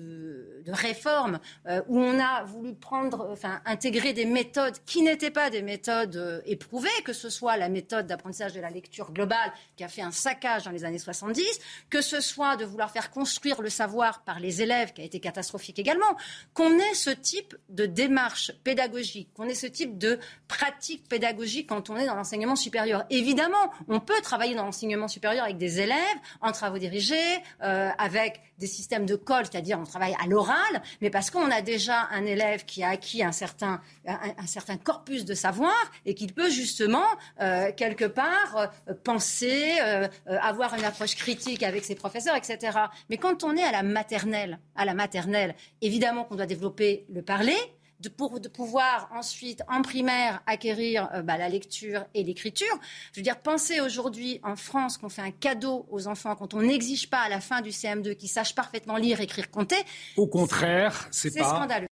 [0.66, 5.62] réformes euh, où on a voulu prendre, enfin, intégrer des méthodes qui n'étaient pas des
[5.62, 9.88] méthodes euh, éprouvées, que ce soit la méthode d'apprentissage de la lecture globale qui a
[9.88, 11.44] fait un saccage dans les années 70,
[11.90, 15.20] que ce soit de vouloir faire construire le savoir par les élèves qui a été
[15.20, 16.16] catastrophique également,
[16.54, 20.18] qu'on ait ce type de démarche pédagogique, qu'on ait ce type de
[20.48, 23.04] pratique pédagogique quand on est dans l'enseignement supérieur.
[23.10, 25.96] Évidemment, on peut travailler dans l'enseignement supérieur avec des élèves
[26.40, 27.14] en travaux dirigés,
[27.62, 31.62] euh, avec des systèmes de colle, c'est-à-dire on travaille à l'oral, mais parce qu'on a
[31.62, 36.32] déjà un élève qui a acquis un certain, un, certain corpus de savoir et qu'il
[36.32, 37.06] peut justement,
[37.40, 42.78] euh, quelque part, euh, penser, euh, avoir une approche critique avec ses professeurs, etc.
[43.10, 47.22] Mais quand on est à la maternelle, à la maternelle, évidemment qu'on doit développer le
[47.22, 47.56] parler,
[48.00, 52.74] de, pour de pouvoir ensuite, en primaire, acquérir euh, bah, la lecture et l'écriture.
[53.12, 56.62] Je veux dire, penser aujourd'hui en France qu'on fait un cadeau aux enfants quand on
[56.62, 59.76] n'exige pas à la fin du CM2 qu'ils sachent parfaitement lire, écrire, compter.
[60.16, 61.48] Au contraire, c'est pas.
[61.48, 61.88] scandaleux.